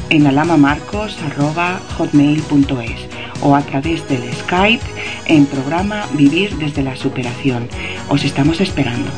en 0.10 0.28
alamamarcos.hotmail.es 0.28 3.08
o 3.42 3.56
a 3.56 3.62
través 3.62 4.06
del 4.08 4.22
Skype 4.34 4.86
en 5.28 5.46
programa 5.46 6.06
Vivir 6.14 6.56
desde 6.58 6.84
la 6.84 6.96
Superación. 6.96 7.68
Os 8.10 8.24
estamos 8.24 8.62
esperando. 8.62 9.12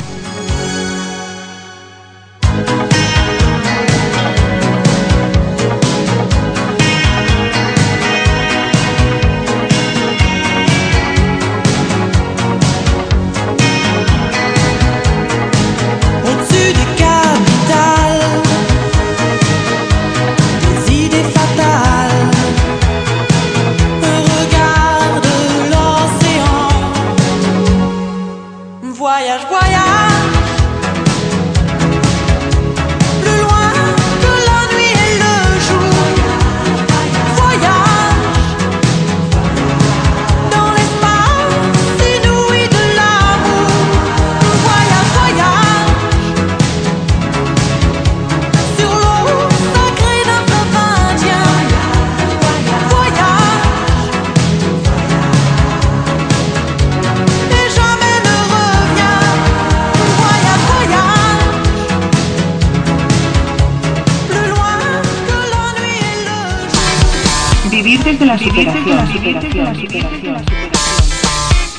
La 68.28 68.38
superación, 68.38 69.08
superación, 69.08 69.76
superación, 69.76 70.36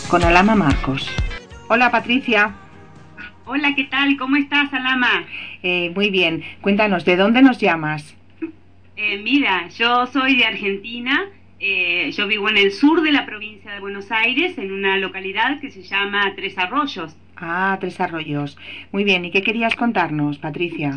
Con 0.09 0.23
Alama 0.25 0.55
Marcos. 0.55 1.15
Hola 1.69 1.91
Patricia. 1.91 2.55
Hola, 3.45 3.75
¿qué 3.75 3.85
tal? 3.85 4.17
¿Cómo 4.17 4.37
estás, 4.37 4.73
Alama? 4.73 5.27
Eh, 5.63 5.93
muy 5.95 6.09
bien. 6.09 6.43
Cuéntanos, 6.63 7.05
¿de 7.05 7.17
dónde 7.17 7.43
nos 7.43 7.59
llamas? 7.59 8.17
Eh, 8.97 9.21
mira, 9.23 9.69
yo 9.69 10.07
soy 10.07 10.37
de 10.37 10.47
Argentina. 10.47 11.27
Eh, 11.61 12.13
yo 12.13 12.27
vivo 12.27 12.49
en 12.49 12.57
el 12.57 12.73
sur 12.73 13.03
de 13.03 13.13
la 13.13 13.27
provincia 13.27 13.71
de 13.71 13.81
Buenos 13.81 14.11
Aires, 14.11 14.57
en 14.57 14.73
una 14.73 14.97
localidad 14.97 15.61
que 15.61 15.71
se 15.71 15.83
llama 15.83 16.33
Tres 16.35 16.57
Arroyos. 16.57 17.15
Ah, 17.37 17.77
Tres 17.79 18.01
Arroyos. 18.01 18.57
Muy 18.91 19.05
bien. 19.05 19.23
¿Y 19.27 19.31
qué 19.31 19.43
querías 19.43 19.77
contarnos, 19.77 20.39
Patricia? 20.39 20.97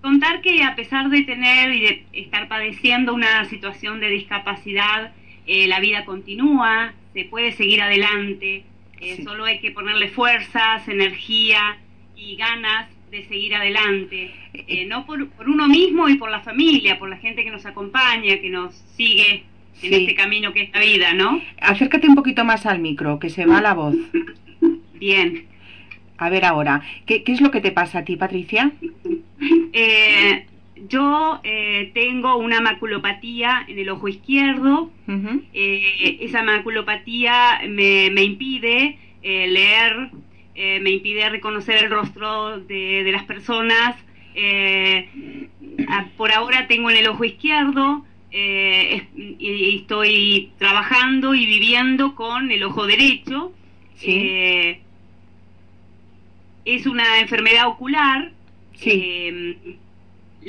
Contar 0.00 0.40
que 0.40 0.62
a 0.62 0.74
pesar 0.76 1.08
de 1.10 1.22
tener 1.22 1.74
y 1.74 1.80
de 1.80 2.06
estar 2.12 2.48
padeciendo 2.48 3.14
una 3.14 3.44
situación 3.46 4.00
de 4.00 4.08
discapacidad, 4.08 5.12
la 5.46 5.80
vida 5.80 6.04
continúa, 6.04 6.92
se 7.14 7.24
puede 7.24 7.52
seguir 7.52 7.80
adelante. 7.80 8.64
Eh, 9.00 9.22
solo 9.22 9.44
hay 9.44 9.60
que 9.60 9.70
ponerle 9.70 10.08
fuerzas, 10.08 10.86
energía 10.88 11.78
y 12.16 12.36
ganas 12.36 12.88
de 13.10 13.26
seguir 13.26 13.54
adelante, 13.54 14.30
eh, 14.52 14.84
no 14.86 15.06
por, 15.06 15.28
uno 15.46 15.68
mismo 15.68 16.08
y 16.08 16.16
por 16.16 16.30
la 16.30 16.40
familia, 16.40 16.98
por 16.98 17.08
la 17.08 17.16
gente 17.16 17.42
que 17.42 17.50
nos 17.50 17.64
acompaña, 17.64 18.38
que 18.38 18.50
nos 18.50 18.74
sigue 18.96 19.44
en 19.82 19.94
este 19.94 20.14
camino 20.14 20.52
que 20.52 20.62
es 20.62 20.72
la 20.72 20.80
vida, 20.80 21.14
¿no? 21.14 21.40
Acércate 21.60 22.08
un 22.08 22.16
poquito 22.16 22.44
más 22.44 22.66
al 22.66 22.80
micro, 22.80 23.18
que 23.18 23.30
se 23.30 23.46
va 23.46 23.60
la 23.60 23.74
voz. 23.74 23.94
Bien. 24.94 25.46
A 26.18 26.30
ver 26.30 26.44
ahora, 26.44 26.82
¿qué, 27.06 27.22
qué 27.22 27.32
es 27.32 27.40
lo 27.40 27.50
que 27.50 27.60
te 27.60 27.70
pasa 27.70 28.00
a 28.00 28.04
ti, 28.04 28.16
Patricia? 28.16 28.72
Eh, 29.72 30.46
yo 30.88 31.40
eh, 31.44 31.92
tengo 31.94 32.36
una 32.36 32.60
maculopatía 32.60 33.64
en 33.68 33.78
el 33.78 33.88
ojo 33.88 34.08
izquierdo. 34.08 34.90
Eh, 35.52 36.18
esa 36.20 36.42
maculopatía 36.42 37.60
me, 37.68 38.10
me 38.10 38.24
impide 38.24 38.98
eh, 39.22 39.46
leer, 39.46 40.10
me 40.82 40.90
impide 40.90 41.28
reconocer 41.28 41.84
el 41.84 41.90
rostro 41.90 42.58
de, 42.58 43.04
de 43.04 43.12
las 43.12 43.22
personas. 43.24 43.94
por 46.16 46.32
ahora 46.32 46.66
tengo 46.66 46.90
en 46.90 46.96
el 46.96 47.06
ojo 47.06 47.24
izquierdo 47.24 48.04
y 48.32 49.76
estoy 49.76 50.50
trabajando 50.58 51.34
y 51.36 51.46
viviendo 51.46 52.16
con 52.16 52.50
el 52.50 52.64
ojo 52.64 52.86
derecho. 52.86 53.52
Es 56.74 56.86
una 56.86 57.20
enfermedad 57.20 57.68
ocular. 57.68 58.32
Sí 58.74 59.66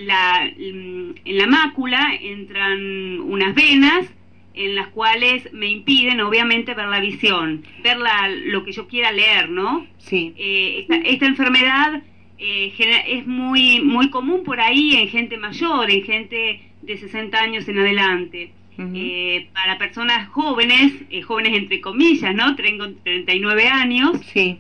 la, 0.05 0.51
en 0.57 1.15
la 1.25 1.47
mácula 1.47 2.17
entran 2.21 3.19
unas 3.21 3.55
venas 3.55 4.07
en 4.53 4.75
las 4.75 4.87
cuales 4.87 5.51
me 5.53 5.67
impiden 5.67 6.19
obviamente 6.21 6.73
ver 6.73 6.87
la 6.87 6.99
visión, 6.99 7.63
ver 7.81 7.97
lo 8.45 8.63
que 8.65 8.71
yo 8.71 8.87
quiera 8.87 9.11
leer, 9.11 9.49
¿no? 9.49 9.85
Sí. 9.99 10.33
Eh, 10.37 10.85
esta, 11.05 11.25
enfermedad 11.25 12.01
eh, 12.37 12.73
es 13.07 13.25
muy, 13.25 13.81
muy 13.81 14.09
común 14.09 14.43
por 14.43 14.59
ahí 14.59 14.95
en 14.95 15.07
gente 15.07 15.37
mayor, 15.37 15.89
en 15.89 16.03
gente 16.03 16.61
de 16.81 16.97
60 16.97 17.37
años 17.39 17.67
en 17.67 17.79
adelante. 17.79 18.51
Eh, 18.95 19.49
para 19.53 19.77
personas 19.77 20.29
jóvenes, 20.29 20.93
jóvenes 21.25 21.53
entre 21.53 21.81
comillas, 21.81 22.33
¿no? 22.33 22.55
Tengo 22.55 22.87
39 23.03 23.67
años. 23.67 24.21
Sí. 24.31 24.57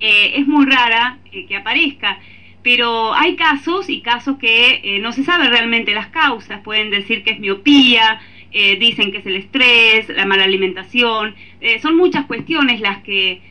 Es 0.00 0.46
muy 0.46 0.66
rara 0.66 1.18
que 1.30 1.56
aparezca. 1.56 2.18
Pero 2.62 3.14
hay 3.14 3.36
casos 3.36 3.88
y 3.88 4.02
casos 4.02 4.38
que 4.38 4.80
eh, 4.82 4.98
no 4.98 5.12
se 5.12 5.24
sabe 5.24 5.48
realmente 5.48 5.94
las 5.94 6.08
causas, 6.08 6.60
pueden 6.60 6.90
decir 6.90 7.24
que 7.24 7.30
es 7.30 7.40
miopía, 7.40 8.20
eh, 8.52 8.76
dicen 8.76 9.12
que 9.12 9.18
es 9.18 9.26
el 9.26 9.36
estrés, 9.36 10.08
la 10.10 10.26
mala 10.26 10.44
alimentación, 10.44 11.34
eh, 11.60 11.78
son 11.80 11.96
muchas 11.96 12.26
cuestiones 12.26 12.80
las 12.80 12.98
que 12.98 13.42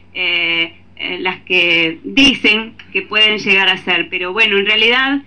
las 1.22 1.38
que 1.44 2.00
dicen 2.04 2.74
que 2.92 3.04
pueden 3.04 3.38
llegar 3.38 3.70
a 3.70 3.78
ser, 3.78 4.10
pero 4.10 4.34
bueno, 4.34 4.58
en 4.58 4.66
realidad 4.66 5.22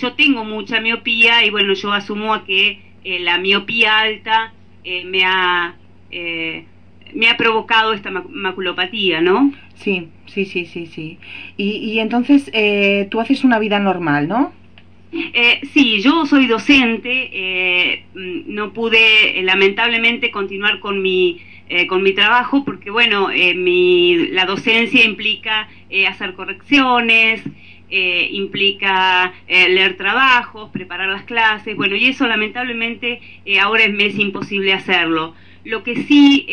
yo 0.00 0.12
tengo 0.12 0.44
mucha 0.44 0.80
miopía 0.80 1.44
y 1.44 1.50
bueno, 1.50 1.74
yo 1.74 1.92
asumo 1.92 2.32
a 2.32 2.44
que 2.44 2.78
la 3.02 3.38
miopía 3.38 3.98
alta 3.98 4.52
me 4.84 5.24
ha 5.24 5.74
me 7.14 7.28
ha 7.28 7.36
provocado 7.36 7.92
esta 7.92 8.10
maculopatía, 8.10 9.20
¿no? 9.20 9.52
Sí, 9.74 10.08
sí, 10.26 10.44
sí, 10.44 10.66
sí, 10.66 10.86
sí. 10.86 11.18
Y, 11.56 11.98
entonces 11.98 12.50
eh, 12.52 13.08
tú 13.10 13.20
haces 13.20 13.44
una 13.44 13.58
vida 13.58 13.78
normal, 13.78 14.28
¿no? 14.28 14.52
Eh, 15.12 15.60
sí, 15.74 16.00
yo 16.00 16.24
soy 16.24 16.46
docente, 16.46 17.30
eh, 17.32 18.04
mm, 18.14 18.54
no 18.54 18.72
pude 18.72 19.38
eh, 19.38 19.42
lamentablemente 19.42 20.30
continuar 20.30 20.80
con 20.80 21.02
mi, 21.02 21.40
con 21.88 22.02
mi 22.02 22.12
trabajo 22.12 22.66
porque, 22.66 22.90
bueno, 22.90 23.28
mi, 23.56 24.28
la 24.28 24.44
docencia 24.44 25.02
implica 25.06 25.70
hacer 26.06 26.34
correcciones, 26.34 27.42
implica 27.88 29.32
leer 29.48 29.96
trabajos, 29.96 30.68
preparar 30.70 31.08
las 31.08 31.22
clases, 31.22 31.74
bueno, 31.74 31.96
y 31.96 32.08
eso 32.08 32.26
lamentablemente 32.26 33.22
ahora 33.58 33.88
me 33.88 34.04
es 34.04 34.18
imposible 34.18 34.74
hacerlo. 34.74 35.34
Lo 35.64 35.82
que 35.82 36.04
sí 36.04 36.46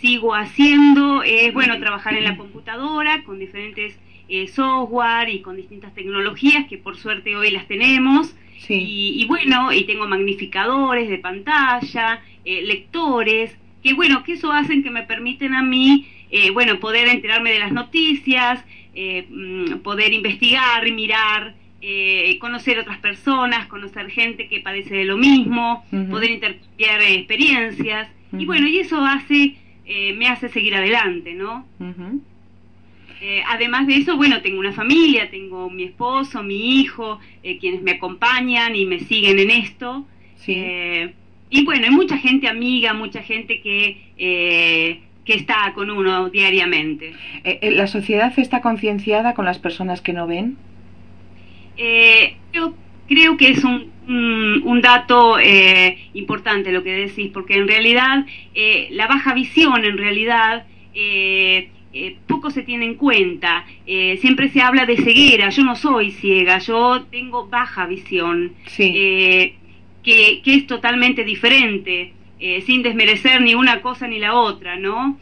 sigo 0.00 0.34
haciendo 0.34 1.22
es, 1.22 1.52
bueno, 1.52 1.78
trabajar 1.78 2.14
en 2.14 2.24
la 2.24 2.36
computadora 2.36 3.22
con 3.24 3.38
diferentes 3.38 3.98
eh, 4.32 4.46
software 4.46 5.28
y 5.28 5.40
con 5.40 5.56
distintas 5.56 5.92
tecnologías 5.92 6.68
que 6.68 6.78
por 6.78 6.96
suerte 6.96 7.34
hoy 7.34 7.50
las 7.50 7.66
tenemos. 7.66 8.32
Y, 8.68 9.24
bueno, 9.26 9.72
y 9.72 9.82
tengo 9.82 10.06
magnificadores 10.06 11.08
de 11.08 11.18
pantalla, 11.18 12.22
eh, 12.44 12.62
lectores, 12.62 13.56
que 13.82 13.94
bueno, 13.94 14.22
que 14.22 14.34
eso 14.34 14.52
hacen 14.52 14.84
que 14.84 14.90
me 14.90 15.02
permiten 15.02 15.54
a 15.54 15.62
mí, 15.64 16.06
eh, 16.30 16.50
bueno, 16.50 16.78
poder 16.78 17.08
enterarme 17.08 17.50
de 17.50 17.58
las 17.58 17.72
noticias, 17.72 18.64
mm, 18.94 19.78
poder 19.78 20.12
investigar, 20.12 20.88
mirar, 20.92 21.56
conocer 22.38 22.78
otras 22.78 22.98
personas, 22.98 23.66
conocer 23.66 24.10
gente 24.10 24.46
que 24.46 24.60
padece 24.60 24.94
de 24.94 25.04
lo 25.06 25.16
mismo, 25.16 25.84
poder 26.08 26.30
intercambiar 26.30 27.02
experiencias. 27.02 28.08
Y 28.32 28.46
bueno, 28.46 28.68
y 28.68 28.78
eso 28.78 29.04
hace 29.04 29.56
eh, 29.92 30.12
me 30.12 30.28
hace 30.28 30.48
seguir 30.50 30.72
adelante, 30.76 31.34
¿no? 31.34 31.66
Eh, 33.20 33.42
además 33.48 33.88
de 33.88 33.96
eso, 33.96 34.16
bueno, 34.16 34.40
tengo 34.40 34.60
una 34.60 34.72
familia, 34.72 35.28
tengo 35.28 35.68
mi 35.68 35.82
esposo, 35.82 36.44
mi 36.44 36.78
hijo, 36.78 37.18
eh, 37.42 37.58
quienes 37.58 37.82
me 37.82 37.90
acompañan 37.90 38.76
y 38.76 38.86
me 38.86 39.00
siguen 39.00 39.40
en 39.40 39.50
esto. 39.50 40.06
y 40.46 41.64
bueno, 41.64 41.86
hay 41.86 41.90
mucha 41.90 42.18
gente 42.18 42.46
amiga, 42.46 42.94
mucha 42.94 43.20
gente 43.20 43.60
que, 43.60 44.00
que 44.16 45.34
está 45.34 45.72
con 45.74 45.90
uno 45.90 46.30
diariamente. 46.30 47.12
¿La 47.60 47.88
sociedad 47.88 48.32
está 48.38 48.60
concienciada 48.60 49.34
con 49.34 49.44
las 49.44 49.58
personas 49.58 50.00
que 50.02 50.12
no 50.12 50.28
ven? 50.28 50.56
yo 52.52 52.74
creo 53.10 53.36
que 53.36 53.50
es 53.50 53.64
un, 53.64 53.90
un, 54.64 54.80
dato 54.80 55.38
eh, 55.40 55.98
importante 56.14 56.70
lo 56.70 56.84
que 56.84 56.92
decís, 56.92 57.28
porque 57.32 57.56
en 57.56 57.66
realidad 57.66 58.24
eh, 58.54 58.86
la 58.92 59.08
baja 59.08 59.34
visión, 59.34 59.84
en 59.84 59.98
realidad, 59.98 60.64
eh, 60.94 61.70
poco 62.28 62.50
se 62.50 62.62
tiene 62.62 62.84
en 62.84 62.94
cuenta. 62.94 63.64
siempre 64.20 64.48
se 64.50 64.62
habla 64.62 64.86
de 64.86 64.96
ceguera, 64.96 65.48
yo 65.50 65.64
no 65.64 65.74
soy 65.74 66.12
ciega, 66.12 66.58
yo 66.58 67.02
tengo 67.10 67.48
baja 67.48 67.86
visión, 67.86 68.52
que, 68.76 69.56
que, 70.04 70.40
es 70.44 70.66
totalmente 70.68 71.24
diferente, 71.24 72.12
sin 72.64 72.82
desmerecer 72.82 73.42
ni 73.42 73.56
una 73.56 73.82
cosa 73.82 74.06
ni 74.06 74.20
la 74.20 74.34
otra, 74.34 74.76
¿no? 74.76 75.18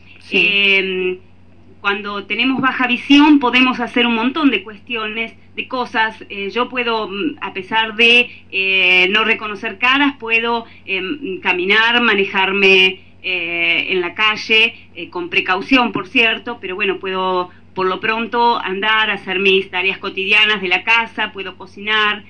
Cuando 1.81 2.25
tenemos 2.25 2.61
baja 2.61 2.87
visión 2.87 3.39
podemos 3.39 3.81
hacer 3.81 4.07
un 4.07 4.15
montón 4.15 4.51
de 4.51 4.63
cuestiones, 4.63 5.33
de 5.55 5.69
cosas. 5.69 6.17
Eh, 6.29 6.51
yo 6.51 6.69
puedo, 6.69 7.09
mm, 7.09 7.37
a 7.41 7.53
pesar 7.53 7.95
de 7.97 8.31
eh, 8.51 9.09
no 9.11 9.25
reconocer 9.25 9.79
caras, 9.79 10.15
puedo 10.19 10.67
em, 10.87 11.41
caminar, 11.41 12.01
manejarme 12.03 13.01
eh, 13.23 13.87
en 13.91 14.01
la 14.01 14.15
calle, 14.15 14.75
con 15.11 15.29
precaución, 15.29 15.93
por 15.93 16.09
cierto, 16.09 16.59
pero 16.61 16.75
bueno, 16.75 16.99
puedo 16.99 17.51
por 17.75 17.87
lo 17.87 18.01
pronto 18.01 18.59
andar, 18.61 19.11
hacer 19.11 19.39
mis 19.39 19.71
tareas 19.71 19.99
cotidianas 19.99 20.61
de 20.61 20.69
la 20.69 20.83
casa, 20.83 21.33
puedo 21.33 21.57
cocinar. 21.57 22.25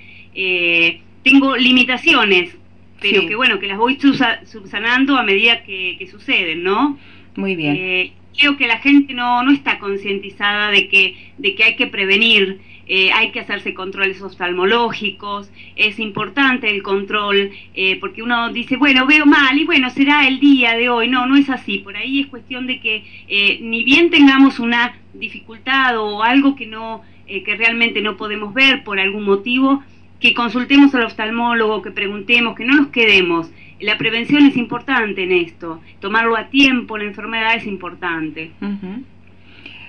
tengo 1.23 1.57
limitaciones, 1.57 2.55
pero 3.01 3.27
que 3.27 3.35
bueno, 3.35 3.59
que 3.59 3.67
las 3.67 3.79
voy 3.79 3.99
subsanando 4.01 5.17
a 5.17 5.23
medida 5.23 5.63
que, 5.63 5.97
que 5.99 6.07
suceden, 6.07 6.63
¿no? 6.63 6.99
Muy 7.37 7.57
bien 7.57 8.18
creo 8.39 8.57
que 8.57 8.67
la 8.67 8.79
gente 8.79 9.13
no, 9.15 9.43
no 9.43 9.53
está 9.53 9.79
concientizada 9.79 10.71
de 10.71 10.89
que, 10.89 11.17
de 11.39 11.55
que 11.55 11.65
hay 11.65 11.77
que 11.77 11.89
prevenir, 11.89 12.61
eh, 12.87 13.13
hay 13.13 13.33
que 13.33 13.41
hacerse 13.41 13.75
controles 13.75 14.23
oftalmológicos, 14.23 15.51
es 15.77 15.99
importante 15.99 16.71
el 16.71 16.83
control, 16.83 17.51
eh, 17.75 17.99
porque 18.01 18.23
uno 18.23 18.51
dice, 18.51 18.77
bueno, 18.77 19.07
veo 19.07 19.27
mal 19.27 19.59
y 19.59 19.65
bueno, 19.65 19.91
será 19.91 20.27
el 20.27 20.41
día 20.41 20.75
de 20.75 20.89
hoy. 20.89 21.09
No, 21.09 21.27
no 21.27 21.37
es 21.37 21.51
así. 21.51 21.79
Por 21.79 21.97
ahí 21.97 22.21
es 22.21 22.29
cuestión 22.29 22.67
de 22.67 22.81
que 22.81 23.05
eh, 23.29 23.59
ni 23.61 23.85
bien 23.85 24.09
tengamos 24.09 24.59
una 24.59 24.97
dificultad 25.13 25.99
o 25.99 26.23
algo 26.23 26.57
que 26.57 26.67
no 26.67 27.03
que 27.29 27.57
realmente 27.57 28.01
no 28.01 28.17
podemos 28.17 28.55
ver 28.55 28.83
por 28.85 28.99
algún 28.99 29.25
motivo, 29.25 29.83
que 30.19 30.33
consultemos 30.33 30.95
al 30.95 31.03
oftalmólogo, 31.03 31.83
que 31.83 31.91
preguntemos, 31.91 32.57
que 32.57 32.65
no 32.65 32.75
nos 32.75 32.87
quedemos. 32.87 33.51
La 33.81 33.97
prevención 33.97 34.45
es 34.47 34.57
importante 34.57 35.23
en 35.23 35.33
esto, 35.33 35.81
tomarlo 36.01 36.37
a 36.37 36.49
tiempo, 36.49 36.99
la 36.99 37.05
enfermedad 37.05 37.55
es 37.57 37.67
importante. 37.67 38.51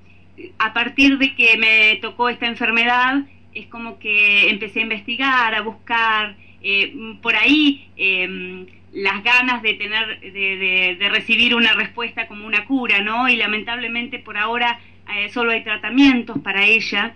a 0.58 0.74
partir 0.74 1.18
de 1.18 1.36
que 1.36 1.58
me 1.58 1.98
tocó 2.02 2.30
esta 2.30 2.48
enfermedad, 2.48 3.24
es 3.54 3.68
como 3.68 4.00
que 4.00 4.50
empecé 4.50 4.80
a 4.80 4.84
investigar, 4.84 5.56
a 5.56 5.62
buscar, 5.62 6.36
eh, 6.62 6.94
por 7.22 7.36
ahí 7.36 7.90
eh, 7.98 8.66
las 8.94 9.24
ganas 9.24 9.62
de 9.62 9.74
tener, 9.74 10.20
de, 10.22 10.96
de, 10.98 11.10
recibir 11.10 11.56
una 11.56 11.74
respuesta 11.74 12.28
como 12.28 12.48
una 12.48 12.66
cura, 12.66 13.02
¿no? 13.02 13.28
Y 13.28 13.36
lamentablemente 13.36 14.20
por 14.20 14.38
ahora 14.38 14.80
eh, 15.14 15.30
solo 15.30 15.52
hay 15.52 15.64
tratamientos 15.64 16.40
para 16.40 16.66
ella. 16.66 17.16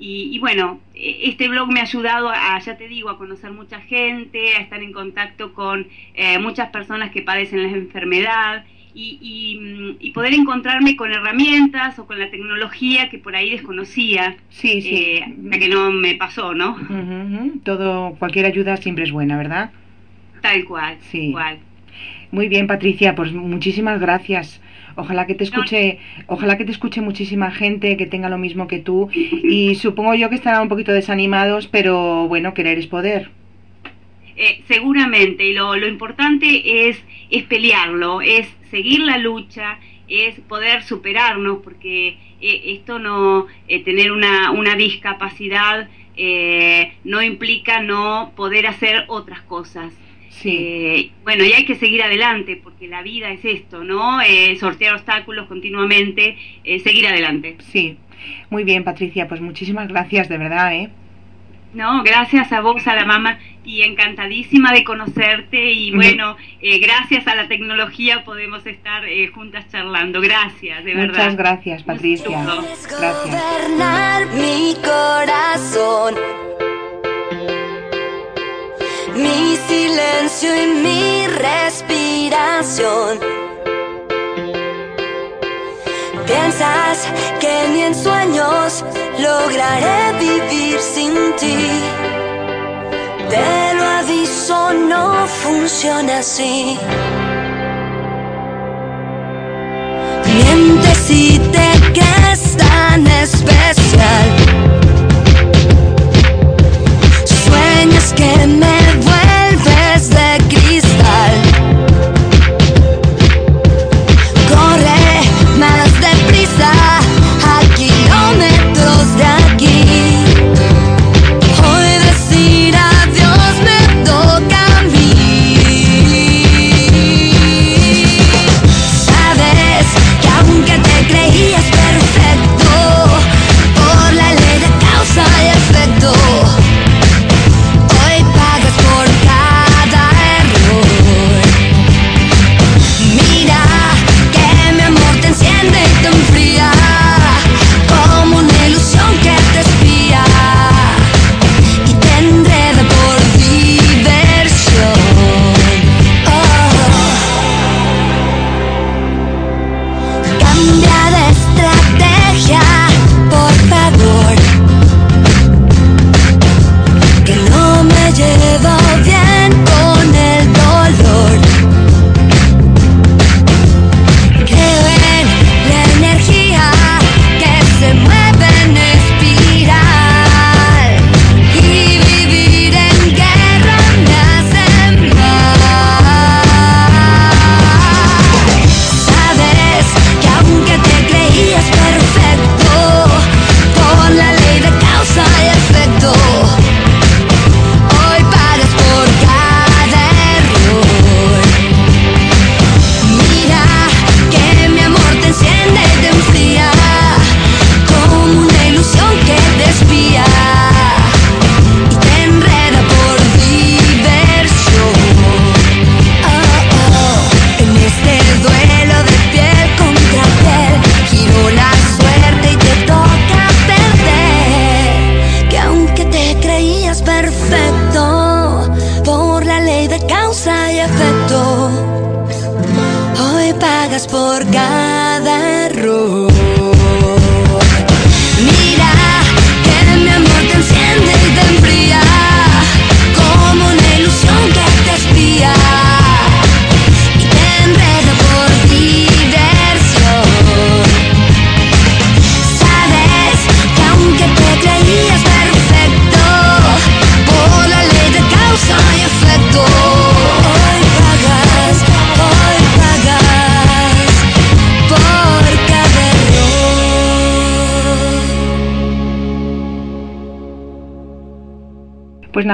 Y, 0.00 0.38
bueno, 0.38 0.80
e, 0.94 1.28
este 1.28 1.48
blog 1.48 1.70
me 1.72 1.80
ha 1.80 1.82
ayudado 1.82 2.30
a, 2.30 2.58
ya 2.60 2.76
te 2.76 2.88
digo, 2.88 3.10
a 3.10 3.18
conocer 3.18 3.50
mucha 3.50 3.80
gente, 3.80 4.54
a 4.54 4.60
estar 4.60 4.82
en 4.82 4.92
contacto 4.92 5.52
con 5.52 5.88
muchas 6.40 6.70
personas 6.70 7.10
que 7.10 7.22
padecen 7.22 7.64
la 7.64 7.76
enfermedad 7.76 8.64
y, 9.00 9.96
y, 10.00 10.10
poder 10.10 10.34
encontrarme 10.34 10.96
con 10.96 11.12
herramientas 11.12 11.98
o 11.98 12.06
con 12.06 12.18
la 12.18 12.30
tecnología 12.30 13.08
que 13.08 13.18
por 13.18 13.36
ahí 13.36 13.50
desconocía. 13.50 14.36
Sí, 14.48 14.82
sí. 14.82 14.94
Eh, 14.94 15.34
que 15.52 15.68
no 15.68 15.92
me 15.92 16.16
pasó, 16.16 16.54
¿no? 16.54 16.76
Todo, 17.62 18.16
cualquier 18.18 18.46
ayuda 18.46 18.76
siempre 18.76 19.04
es 19.04 19.12
buena, 19.12 19.36
¿verdad? 19.36 19.70
Tal 20.42 20.64
cual, 20.64 20.96
sí. 21.00 21.34
Muy 22.32 22.48
bien, 22.48 22.66
Patricia, 22.66 23.14
pues 23.14 23.32
muchísimas 23.32 24.00
gracias. 24.00 24.60
Ojalá 24.96 25.26
que 25.26 25.36
te 25.36 25.44
escuche, 25.44 26.00
ojalá 26.26 26.58
que 26.58 26.64
te 26.64 26.72
escuche 26.72 27.00
muchísima 27.00 27.52
gente 27.52 27.96
que 27.96 28.06
tenga 28.06 28.28
lo 28.28 28.36
mismo 28.36 28.66
que 28.66 28.80
tú 28.80 29.08
y 29.14 29.76
supongo 29.76 30.14
yo 30.16 30.28
que 30.28 30.34
estarán 30.34 30.62
un 30.62 30.68
poquito 30.68 30.92
desanimados, 30.92 31.68
pero 31.68 32.26
bueno, 32.26 32.52
querer 32.52 32.78
es 32.78 32.88
poder. 32.88 33.30
Eh, 34.36 34.62
seguramente, 34.66 35.44
y 35.44 35.52
lo, 35.52 35.76
lo 35.76 35.86
importante 35.86 36.88
es, 36.88 37.04
es 37.30 37.44
pelearlo, 37.44 38.22
es 38.22 38.57
seguir 38.70 39.00
la 39.00 39.18
lucha, 39.18 39.78
es 40.08 40.40
poder 40.40 40.82
superarnos, 40.82 41.58
porque 41.62 42.16
eh, 42.40 42.62
esto 42.64 42.98
no, 42.98 43.46
eh, 43.68 43.82
tener 43.84 44.12
una, 44.12 44.50
una 44.50 44.74
discapacidad 44.74 45.88
eh, 46.16 46.94
no 47.04 47.22
implica 47.22 47.80
no 47.80 48.32
poder 48.34 48.66
hacer 48.66 49.04
otras 49.08 49.40
cosas. 49.42 49.92
Sí. 50.30 51.10
bueno, 51.24 51.42
y 51.44 51.52
hay 51.52 51.64
que 51.64 51.74
seguir 51.74 52.00
adelante, 52.00 52.60
porque 52.62 52.86
la 52.86 53.02
vida 53.02 53.32
es 53.32 53.44
esto, 53.44 53.82
¿no? 53.82 54.20
sortear 54.60 54.94
obstáculos 54.94 55.48
continuamente, 55.48 56.36
seguir 56.84 57.08
adelante. 57.08 57.56
Sí. 57.58 57.96
Muy 58.48 58.62
bien, 58.62 58.84
Patricia, 58.84 59.26
pues 59.26 59.40
muchísimas 59.40 59.88
gracias, 59.88 60.28
de 60.28 60.38
verdad, 60.38 60.74
¿eh? 60.74 60.90
No, 61.74 62.02
gracias 62.02 62.50
a 62.52 62.60
vos, 62.60 62.86
a 62.86 62.94
la 62.94 63.04
mamá, 63.04 63.38
y 63.68 63.82
encantadísima 63.82 64.72
de 64.72 64.82
conocerte 64.82 65.70
y 65.70 65.94
bueno, 65.94 66.38
eh, 66.60 66.78
gracias 66.78 67.26
a 67.26 67.34
la 67.34 67.48
tecnología 67.48 68.24
podemos 68.24 68.64
estar 68.66 69.04
eh, 69.04 69.28
juntas 69.28 69.66
charlando. 69.70 70.22
Gracias, 70.22 70.82
de 70.84 70.94
verdad. 70.94 71.18
Muchas 71.18 71.36
gracias, 71.36 71.82
Patricia. 71.82 72.44
Gracias. 72.44 72.88
Gobernar 72.90 74.26
mi 74.28 74.74
corazón, 74.82 76.14
mi 79.14 79.56
silencio 79.56 80.50
y 80.62 80.66
mi 80.82 81.26
respiración. 81.26 83.18
Piensas 86.28 87.08
que 87.40 87.68
ni 87.72 87.84
en 87.84 87.94
sueños 87.94 88.84
lograré 89.18 90.12
vivir 90.20 90.78
sin 90.78 91.14
ti. 91.36 91.56
Te 93.30 93.74
lo 93.74 93.84
aviso, 94.00 94.74
no 94.74 95.26
funciona 95.26 96.18
así. 96.18 96.78
Mientes 100.26 100.98
si 100.98 101.38
te 101.50 101.68
crees 101.94 102.56
tan 102.58 103.06
especial. 103.06 104.37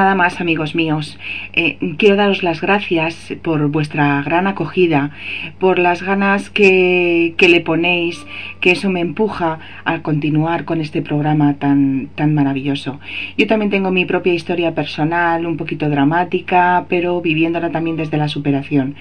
Nada 0.05 0.17
más, 0.17 0.39
amigos 0.39 0.75
míos. 0.75 1.19
Eh, 1.55 1.79
quiero 1.97 2.17
daros 2.17 2.43
las 2.43 2.61
gracias 2.61 3.33
por 3.41 3.69
vuestra 3.69 4.23
gran 4.23 4.47
acogida, 4.47 5.13
por 5.59 5.79
las 5.79 6.03
ganas 6.03 6.51
que, 6.51 7.33
que, 7.39 7.49
le 7.49 7.63
ponéis, 7.63 8.23
que 8.61 8.73
eso 8.73 8.91
me 8.91 9.01
empuja 9.01 9.61
a 9.87 10.03
continuar 10.03 10.67
con 10.67 10.83
este 10.83 11.01
programa 11.01 11.55
tan, 11.55 12.09
tan 12.17 12.35
maravilloso. 12.35 13.01
Yo 13.39 13.47
también 13.47 13.71
tengo 13.71 13.91
mi 13.91 14.05
propia 14.05 14.35
historia 14.35 14.75
personal, 14.75 15.47
un 15.47 15.57
poquito 15.57 15.89
dramática, 15.89 16.85
pero 16.91 17.23
viviéndola 17.23 17.71
también 17.71 17.97
desde 17.97 18.19
la 18.19 18.29
superación. 18.29 18.97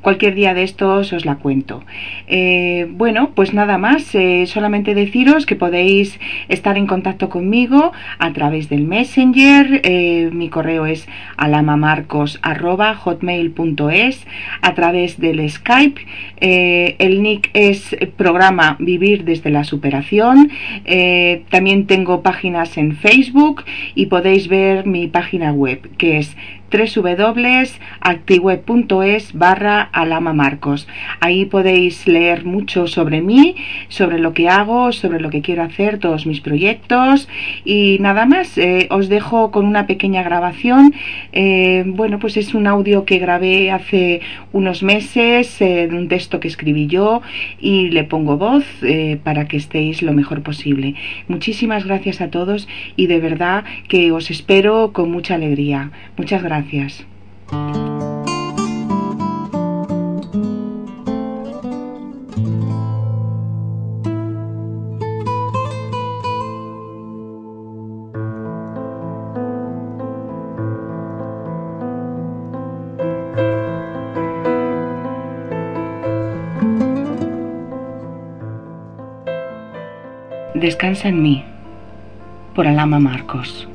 Cualquier 0.00 0.34
día 0.34 0.54
de 0.54 0.62
estos 0.62 1.12
os 1.12 1.26
la 1.26 1.36
cuento. 1.36 1.84
Eh, 2.28 2.88
bueno, 2.92 3.32
pues 3.34 3.52
nada 3.52 3.76
más, 3.76 4.14
eh, 4.14 4.46
solamente 4.46 4.94
deciros 4.94 5.44
que 5.44 5.54
podéis 5.54 6.18
estar 6.48 6.78
en 6.78 6.86
contacto 6.86 7.28
conmigo 7.28 7.92
a 8.18 8.32
través 8.32 8.70
del 8.70 8.84
Messenger, 8.84 9.82
mi 10.46 10.50
correo 10.50 10.86
es 10.86 11.08
alamamarcos.hotmail.es, 11.36 14.26
a 14.62 14.74
través 14.74 15.18
del 15.18 15.50
Skype, 15.50 16.00
el 16.38 17.20
nick 17.20 17.50
es 17.52 17.96
programa 18.16 18.76
Vivir 18.78 19.24
desde 19.24 19.50
la 19.50 19.64
Superación, 19.64 20.52
también 21.50 21.88
tengo 21.88 22.22
páginas 22.22 22.78
en 22.78 22.94
Facebook 22.94 23.64
y 23.96 24.06
podéis 24.06 24.46
ver 24.46 24.86
mi 24.86 25.08
página 25.08 25.52
web 25.52 25.90
que 25.98 26.18
es 26.18 26.36
www.actiweb.es 26.70 29.32
barra 29.32 29.88
Alama 29.92 30.32
Marcos. 30.32 30.88
Ahí 31.20 31.44
podéis 31.44 32.08
leer 32.08 32.44
mucho 32.44 32.86
sobre 32.86 33.20
mí, 33.20 33.56
sobre 33.88 34.18
lo 34.18 34.32
que 34.34 34.48
hago, 34.48 34.92
sobre 34.92 35.20
lo 35.20 35.30
que 35.30 35.42
quiero 35.42 35.62
hacer, 35.62 35.98
todos 35.98 36.26
mis 36.26 36.40
proyectos 36.40 37.28
y 37.64 37.98
nada 38.00 38.26
más. 38.26 38.58
Eh, 38.58 38.88
os 38.90 39.08
dejo 39.08 39.52
con 39.52 39.64
una 39.64 39.86
pequeña 39.86 40.22
grabación. 40.22 40.94
Eh, 41.32 41.84
bueno, 41.86 42.18
pues 42.18 42.36
es 42.36 42.54
un 42.54 42.66
audio 42.66 43.04
que 43.04 43.18
grabé 43.18 43.70
hace 43.70 44.20
unos 44.52 44.82
meses 44.82 45.60
eh, 45.60 45.86
de 45.86 45.96
un 45.96 46.08
texto 46.08 46.40
que 46.40 46.48
escribí 46.48 46.88
yo 46.88 47.22
y 47.60 47.90
le 47.90 48.02
pongo 48.04 48.36
voz 48.36 48.64
para 49.22 49.46
que 49.46 49.56
estéis 49.56 50.02
lo 50.02 50.12
mejor 50.12 50.42
posible. 50.42 50.94
Muchísimas 51.28 51.84
gracias 51.84 52.20
a 52.20 52.30
todos 52.30 52.66
y 52.96 53.06
de 53.06 53.20
verdad 53.20 53.64
que 53.88 54.10
os 54.12 54.30
espero 54.30 54.92
con 54.92 55.10
mucha 55.10 55.34
alegría. 55.34 55.90
Muchas 56.16 56.42
gracias. 56.42 56.55
Descansa 80.54 81.08
en 81.08 81.22
mí, 81.22 81.44
por 82.54 82.66
Alama 82.66 82.98
Marcos. 82.98 83.68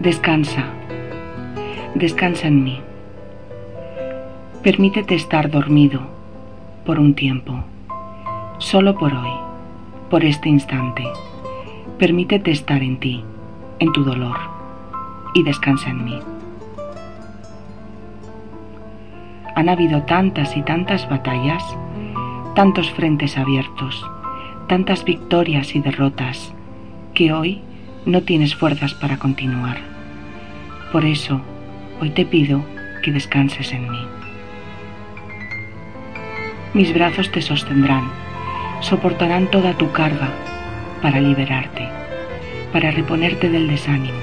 Descansa, 0.00 0.62
descansa 1.94 2.48
en 2.48 2.62
mí. 2.62 2.80
Permítete 4.62 5.14
estar 5.14 5.50
dormido 5.50 6.00
por 6.84 7.00
un 7.00 7.14
tiempo, 7.14 7.64
solo 8.58 8.98
por 8.98 9.14
hoy, 9.14 9.32
por 10.10 10.22
este 10.22 10.50
instante. 10.50 11.02
Permítete 11.98 12.50
estar 12.50 12.82
en 12.82 13.00
ti, 13.00 13.24
en 13.78 13.90
tu 13.92 14.04
dolor, 14.04 14.36
y 15.32 15.42
descansa 15.44 15.88
en 15.88 16.04
mí. 16.04 16.20
Han 19.54 19.70
habido 19.70 20.02
tantas 20.02 20.58
y 20.58 20.62
tantas 20.62 21.08
batallas, 21.08 21.64
tantos 22.54 22.90
frentes 22.90 23.38
abiertos, 23.38 24.04
tantas 24.68 25.04
victorias 25.04 25.74
y 25.74 25.80
derrotas, 25.80 26.52
que 27.14 27.32
hoy 27.32 27.62
no 28.06 28.22
tienes 28.22 28.54
fuerzas 28.54 28.94
para 28.94 29.18
continuar. 29.18 29.78
Por 30.92 31.04
eso, 31.04 31.40
hoy 32.00 32.10
te 32.10 32.24
pido 32.24 32.64
que 33.02 33.10
descanses 33.10 33.72
en 33.72 33.90
mí. 33.90 34.06
Mis 36.72 36.94
brazos 36.94 37.32
te 37.32 37.42
sostendrán, 37.42 38.08
soportarán 38.80 39.50
toda 39.50 39.76
tu 39.76 39.90
carga 39.90 40.28
para 41.02 41.20
liberarte, 41.20 41.88
para 42.72 42.92
reponerte 42.92 43.50
del 43.50 43.66
desánimo, 43.66 44.20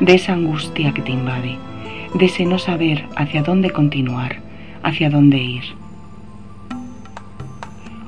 de 0.00 0.14
esa 0.14 0.34
angustia 0.34 0.92
que 0.92 1.00
te 1.00 1.12
invade, 1.12 1.56
de 2.12 2.26
ese 2.26 2.44
no 2.44 2.58
saber 2.58 3.06
hacia 3.16 3.42
dónde 3.42 3.70
continuar, 3.70 4.36
hacia 4.82 5.08
dónde 5.08 5.38
ir. 5.38 5.64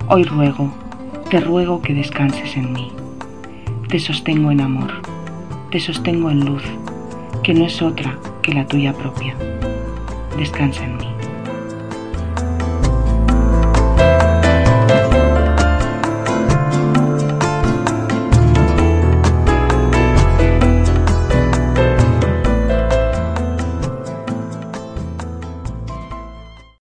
Hoy 0.08 0.24
ruego, 0.24 0.74
te 1.30 1.40
ruego 1.40 1.80
que 1.80 1.94
descanses 1.94 2.56
en 2.56 2.72
mí 2.74 2.92
te 3.88 3.98
sostengo 3.98 4.50
en 4.50 4.60
amor, 4.60 5.00
te 5.70 5.80
sostengo 5.80 6.30
en 6.30 6.44
luz, 6.44 6.62
que 7.42 7.54
no 7.54 7.64
es 7.64 7.80
otra 7.80 8.18
que 8.42 8.52
la 8.52 8.66
tuya 8.66 8.92
propia. 8.92 9.34
Descansa 10.36 10.84
en 10.84 10.98
mí. 10.98 11.17